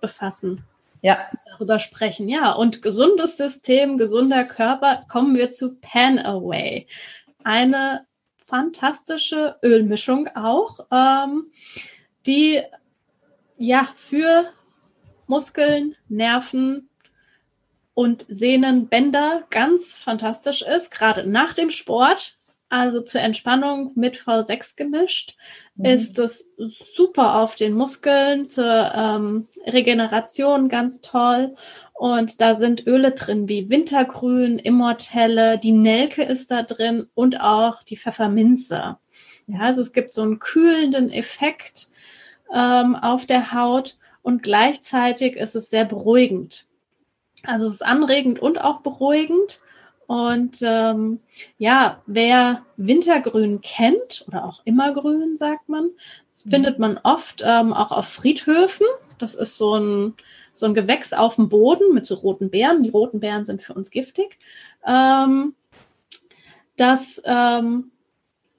[0.00, 0.64] befassen.
[1.02, 1.18] Ja.
[1.52, 2.28] Darüber sprechen.
[2.28, 6.88] Ja, und gesundes System, gesunder Körper, kommen wir zu Pan Away.
[7.44, 8.06] Eine
[8.46, 11.50] fantastische Ölmischung auch, ähm,
[12.26, 12.62] die
[13.58, 14.52] ja für
[15.26, 16.88] Muskeln, Nerven
[17.94, 22.38] und Sehnenbänder ganz fantastisch ist, gerade nach dem Sport.
[22.68, 25.36] Also zur Entspannung mit V6 gemischt,
[25.76, 25.84] mhm.
[25.84, 31.54] ist es super auf den Muskeln, zur ähm, Regeneration ganz toll.
[31.92, 37.84] Und da sind Öle drin wie Wintergrün, Immortelle, die Nelke ist da drin und auch
[37.84, 38.98] die Pfefferminze.
[39.46, 41.88] Ja, also es gibt so einen kühlenden Effekt
[42.52, 46.66] ähm, auf der Haut und gleichzeitig ist es sehr beruhigend.
[47.44, 49.60] Also es ist anregend und auch beruhigend.
[50.06, 51.20] Und ähm,
[51.58, 55.90] ja, wer Wintergrün kennt oder auch Immergrün, sagt man,
[56.32, 56.50] das mhm.
[56.50, 58.86] findet man oft ähm, auch auf Friedhöfen.
[59.18, 60.14] Das ist so ein
[60.52, 62.82] so ein Gewächs auf dem Boden mit so roten Beeren.
[62.82, 64.38] Die roten Beeren sind für uns giftig.
[64.86, 65.54] Ähm,
[66.76, 67.90] das ähm,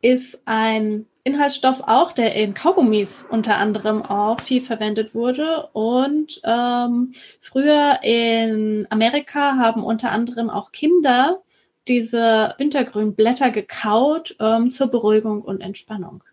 [0.02, 5.68] ist ein Inhaltsstoff auch, der in Kaugummis unter anderem auch viel verwendet wurde.
[5.74, 11.41] Und ähm, früher in Amerika haben unter anderem auch Kinder
[11.88, 16.24] diese Wintergrünblätter gekaut ähm, zur Beruhigung und Entspannung.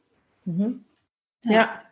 [0.45, 0.85] Mhm.
[1.45, 1.53] Ja.
[1.53, 1.84] ja.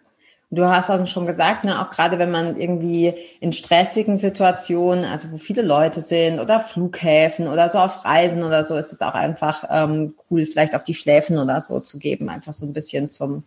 [0.55, 5.33] Du hast auch schon gesagt, ne, auch gerade wenn man irgendwie in stressigen Situationen, also
[5.33, 9.15] wo viele Leute sind oder Flughäfen oder so auf Reisen oder so, ist es auch
[9.15, 13.11] einfach ähm, cool, vielleicht auf die Schläfen oder so zu geben, einfach so ein bisschen
[13.11, 13.45] zum,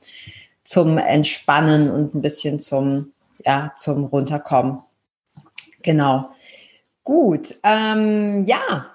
[0.64, 3.14] zum Entspannen und ein bisschen zum,
[3.46, 4.80] ja, zum Runterkommen.
[5.84, 6.32] Genau.
[7.04, 7.54] Gut.
[7.62, 8.88] Ähm, ja,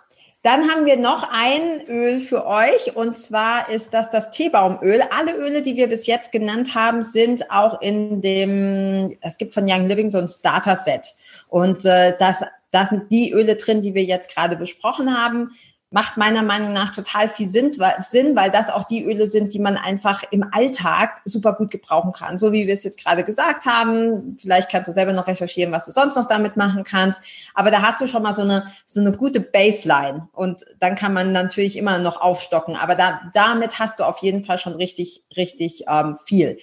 [0.43, 5.03] dann haben wir noch ein Öl für euch und zwar ist das das Teebaumöl.
[5.11, 9.65] Alle Öle, die wir bis jetzt genannt haben, sind auch in dem, es gibt von
[9.69, 11.15] Young Living so ein Starter-Set
[11.49, 15.51] und äh, das, das sind die Öle drin, die wir jetzt gerade besprochen haben
[15.93, 19.77] macht meiner Meinung nach total viel Sinn, weil das auch die Öle sind, die man
[19.77, 22.39] einfach im Alltag super gut gebrauchen kann.
[22.39, 24.37] So wie wir es jetzt gerade gesagt haben.
[24.41, 27.21] Vielleicht kannst du selber noch recherchieren, was du sonst noch damit machen kannst.
[27.55, 30.29] Aber da hast du schon mal so eine, so eine gute Baseline.
[30.33, 32.77] Und dann kann man natürlich immer noch aufstocken.
[32.77, 36.59] Aber da, damit hast du auf jeden Fall schon richtig, richtig ähm, viel.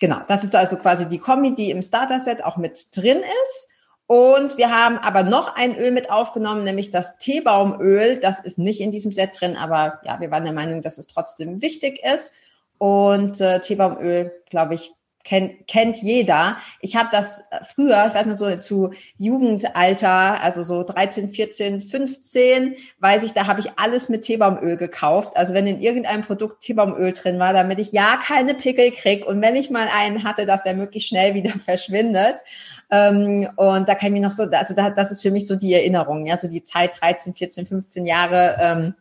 [0.00, 0.18] Genau.
[0.26, 3.68] Das ist also quasi die Kombi, die im Starter-Set auch mit drin ist.
[4.06, 8.18] Und wir haben aber noch ein Öl mit aufgenommen, nämlich das Teebaumöl.
[8.20, 11.06] Das ist nicht in diesem Set drin, aber ja, wir waren der Meinung, dass es
[11.06, 12.34] trotzdem wichtig ist.
[12.78, 14.92] Und äh, Teebaumöl, glaube ich,
[15.24, 16.58] kennt, kennt jeder.
[16.80, 17.42] Ich habe das
[17.74, 23.46] früher, ich weiß nicht, so zu Jugendalter, also so 13, 14, 15, weiß ich, da
[23.46, 25.36] habe ich alles mit Teebaumöl gekauft.
[25.36, 29.40] Also wenn in irgendeinem Produkt Teebaumöl drin war, damit ich ja keine Pickel krieg und
[29.42, 32.36] wenn ich mal einen hatte, dass der möglichst schnell wieder verschwindet.
[32.90, 35.56] Ähm, und da kann ich mich noch so, also da, das ist für mich so
[35.56, 38.94] die Erinnerung, ja, so die Zeit 13, 14, 15 Jahre ähm,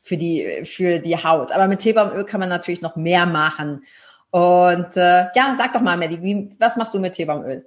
[0.00, 1.52] für die für die Haut.
[1.52, 3.82] Aber mit Teebaumöl kann man natürlich noch mehr machen.
[4.30, 7.66] Und äh, ja, sag doch mal, Maddie, wie, was machst du mit Teebaumöl?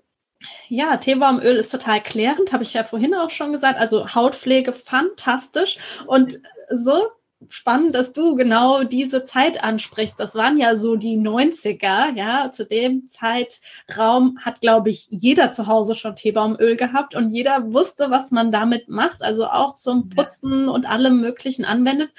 [0.68, 3.80] Ja, Teebaumöl ist total klärend, habe ich ja vorhin auch schon gesagt.
[3.80, 5.78] Also Hautpflege fantastisch.
[6.06, 6.40] Und
[6.70, 7.10] so
[7.50, 10.20] spannend, dass du genau diese Zeit ansprichst.
[10.20, 12.52] Das waren ja so die 90er, ja.
[12.52, 18.10] Zu dem Zeitraum hat, glaube ich, jeder zu Hause schon Teebaumöl gehabt und jeder wusste,
[18.10, 19.22] was man damit macht.
[19.22, 22.12] Also auch zum Putzen und allem Möglichen anwendet.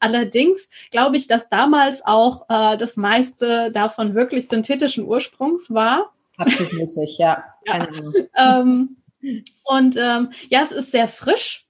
[0.00, 6.12] Allerdings glaube ich, dass damals auch äh, das meiste davon wirklich synthetischen Ursprungs war.
[6.36, 7.44] Absolut, ja.
[7.66, 7.88] ja.
[8.36, 8.96] Ähm,
[9.64, 11.67] und ähm, ja, es ist sehr frisch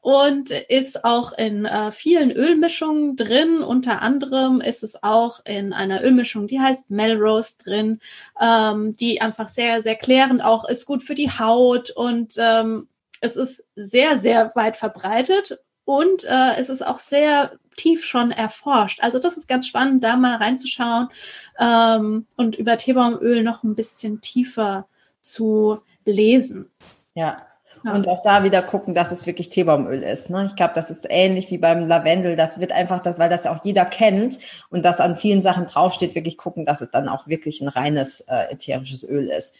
[0.00, 3.62] und ist auch in äh, vielen Ölmischungen drin.
[3.62, 8.00] Unter anderem ist es auch in einer Ölmischung, die heißt Melrose drin,
[8.40, 12.88] ähm, die einfach sehr, sehr klärend auch ist, gut für die Haut und ähm,
[13.20, 19.00] es ist sehr, sehr weit verbreitet und äh, es ist auch sehr tief schon erforscht.
[19.02, 21.08] Also das ist ganz spannend, da mal reinzuschauen
[21.58, 24.86] ähm, und über Teebaumöl noch ein bisschen tiefer
[25.20, 26.70] zu lesen.
[27.14, 27.36] Ja,
[27.84, 27.94] ja.
[27.94, 30.28] Und auch da wieder gucken, dass es wirklich Teebaumöl ist.
[30.28, 30.44] Ne?
[30.44, 32.36] Ich glaube, das ist ähnlich wie beim Lavendel.
[32.36, 36.14] Das wird einfach, das, weil das auch jeder kennt und das an vielen Sachen draufsteht,
[36.14, 39.54] wirklich gucken, dass es dann auch wirklich ein reines äh, ätherisches Öl ist.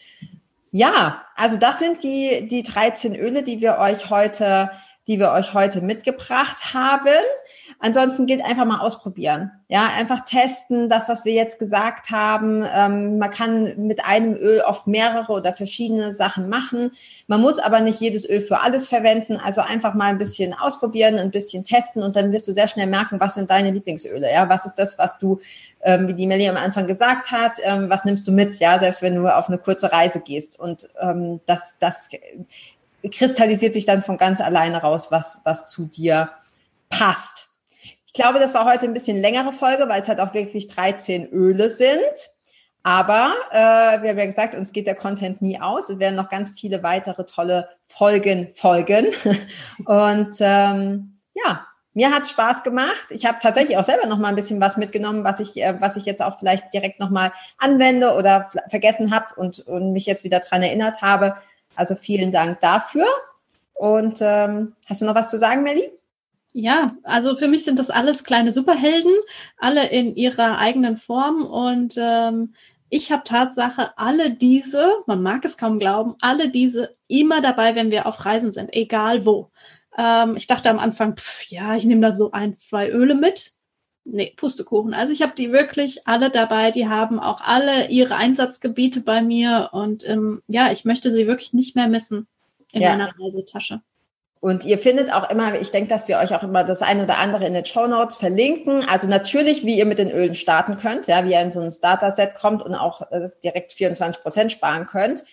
[0.71, 4.71] Ja, also das sind die, die 13 Öle, die wir euch heute,
[5.07, 7.09] die wir euch heute mitgebracht haben.
[7.83, 9.49] Ansonsten gilt einfach mal ausprobieren.
[9.67, 12.63] Ja, einfach testen, das, was wir jetzt gesagt haben.
[12.71, 16.91] Ähm, man kann mit einem Öl oft mehrere oder verschiedene Sachen machen.
[17.25, 19.37] Man muss aber nicht jedes Öl für alles verwenden.
[19.37, 22.85] Also einfach mal ein bisschen ausprobieren, ein bisschen testen und dann wirst du sehr schnell
[22.85, 24.31] merken, was sind deine Lieblingsöle.
[24.31, 25.39] Ja, was ist das, was du,
[25.81, 28.59] ähm, wie die Melly am Anfang gesagt hat, ähm, was nimmst du mit?
[28.59, 30.59] Ja, selbst wenn du auf eine kurze Reise gehst.
[30.59, 32.09] Und ähm, das, das
[33.11, 36.29] kristallisiert sich dann von ganz alleine raus, was, was zu dir
[36.91, 37.50] passt.
[38.13, 41.29] Ich glaube, das war heute ein bisschen längere Folge, weil es halt auch wirklich 13
[41.29, 42.01] Öle sind.
[42.83, 45.89] Aber äh, wir haben ja gesagt, uns geht der Content nie aus.
[45.89, 49.13] Es werden noch ganz viele weitere tolle Folgen folgen.
[49.85, 53.07] Und ähm, ja, mir hat Spaß gemacht.
[53.11, 55.95] Ich habe tatsächlich auch selber noch mal ein bisschen was mitgenommen, was ich, äh, was
[55.95, 60.25] ich jetzt auch vielleicht direkt noch mal anwende oder vergessen habe und, und mich jetzt
[60.25, 61.37] wieder dran erinnert habe.
[61.77, 63.07] Also vielen Dank dafür.
[63.73, 65.91] Und ähm, hast du noch was zu sagen, Melly?
[66.53, 69.13] Ja, also für mich sind das alles kleine Superhelden,
[69.57, 72.53] alle in ihrer eigenen Form und ähm,
[72.89, 77.89] ich habe Tatsache alle diese, man mag es kaum glauben, alle diese immer dabei, wenn
[77.89, 79.49] wir auf Reisen sind, egal wo.
[79.97, 83.53] Ähm, ich dachte am Anfang, pff, ja, ich nehme da so ein, zwei Öle mit.
[84.03, 84.93] Nee, Pustekuchen.
[84.93, 89.69] Also ich habe die wirklich alle dabei, die haben auch alle ihre Einsatzgebiete bei mir
[89.71, 92.27] und ähm, ja, ich möchte sie wirklich nicht mehr missen
[92.73, 92.89] in ja.
[92.89, 93.81] meiner Reisetasche.
[94.41, 97.19] Und ihr findet auch immer, ich denke, dass wir euch auch immer das eine oder
[97.19, 98.83] andere in den Show Notes verlinken.
[98.89, 101.71] Also natürlich, wie ihr mit den Ölen starten könnt, ja, wie ihr in so ein
[101.71, 105.23] Starter-Set kommt und auch äh, direkt 24 Prozent sparen könnt.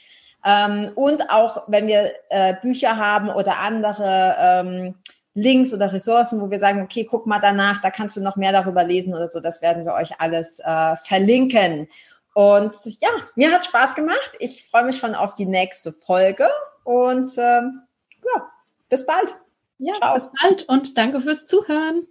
[0.44, 4.94] Ähm, und auch, wenn wir äh, Bücher haben oder andere ähm,
[5.32, 8.52] Links oder Ressourcen, wo wir sagen, okay, guck mal danach, da kannst du noch mehr
[8.52, 11.88] darüber lesen oder so, das werden wir euch alles äh, verlinken.
[12.34, 14.32] Und ja, mir hat Spaß gemacht.
[14.38, 16.46] Ich freue mich schon auf die nächste Folge
[16.84, 17.82] und ähm,
[18.22, 18.48] ja,
[18.88, 19.34] bis bald.
[19.78, 20.14] Ja, Ciao.
[20.14, 22.06] bis bald und danke fürs Zuhören.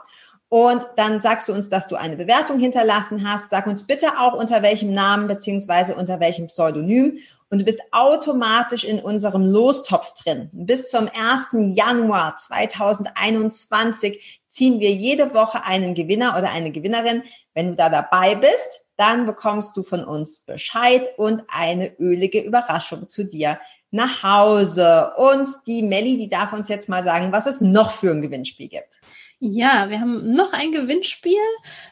[0.49, 3.51] und dann sagst du uns, dass du eine Bewertung hinterlassen hast.
[3.51, 7.19] Sag uns bitte auch unter welchem Namen beziehungsweise unter welchem Pseudonym.
[7.49, 10.51] Und du bist automatisch in unserem Lostopf drin.
[10.53, 11.77] Bis zum 1.
[11.77, 17.23] Januar 2021 ziehen wir jede Woche einen Gewinner oder eine Gewinnerin.
[17.55, 23.09] Wenn du da dabei bist, dann bekommst du von uns Bescheid und eine ölige Überraschung
[23.09, 23.59] zu dir
[23.91, 25.13] nach Hause.
[25.17, 28.69] Und die Melli, die darf uns jetzt mal sagen, was es noch für ein Gewinnspiel
[28.69, 29.01] gibt.
[29.39, 31.37] Ja, wir haben noch ein Gewinnspiel.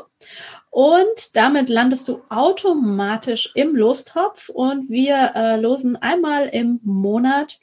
[0.70, 7.59] und damit landest du automatisch im Lostopf und wir äh, losen einmal im Monat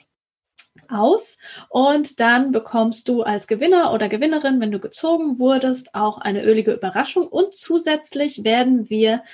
[0.90, 1.38] aus.
[1.70, 6.74] Und dann bekommst du als Gewinner oder Gewinnerin, wenn du gezogen wurdest, auch eine ölige
[6.74, 7.26] Überraschung.
[7.26, 9.24] Und zusätzlich werden wir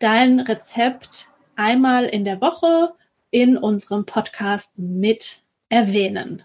[0.00, 2.92] dein Rezept einmal in der Woche
[3.36, 6.42] in unserem Podcast mit erwähnen.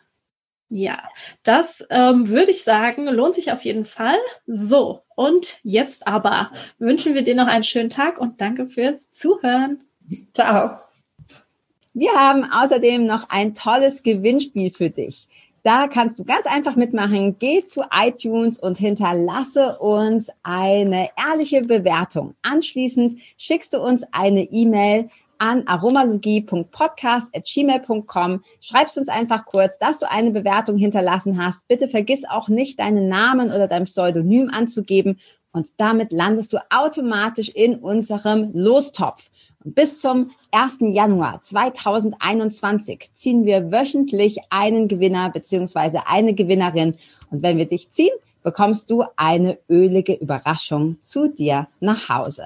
[0.68, 1.08] Ja,
[1.44, 4.18] das ähm, würde ich sagen, lohnt sich auf jeden Fall.
[4.46, 9.86] So, und jetzt aber wünschen wir dir noch einen schönen Tag und danke fürs Zuhören.
[10.34, 10.80] Ciao.
[11.94, 15.30] Wir haben außerdem noch ein tolles Gewinnspiel für dich.
[15.64, 17.38] Da kannst du ganz einfach mitmachen.
[17.40, 22.36] Geh zu iTunes und hinterlasse uns eine ehrliche Bewertung.
[22.42, 25.10] Anschließend schickst du uns eine E-Mail
[25.42, 28.44] an aromalogie.podcast.gmail.com.
[28.62, 31.68] Schreibst uns einfach kurz, dass du eine Bewertung hinterlassen hast.
[31.68, 35.20] Bitte vergiss auch nicht, deinen Namen oder dein Pseudonym anzugeben
[35.52, 39.32] und damit landest du automatisch in unserem Lostopf.
[39.64, 40.78] Und bis zum 1.
[40.82, 46.98] Januar 2021 ziehen wir wöchentlich einen Gewinner beziehungsweise eine Gewinnerin.
[47.32, 48.14] Und wenn wir dich ziehen,
[48.44, 52.46] bekommst du eine ölige Überraschung zu dir nach Hause.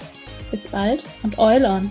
[0.51, 1.89] Bis bald und Eulon!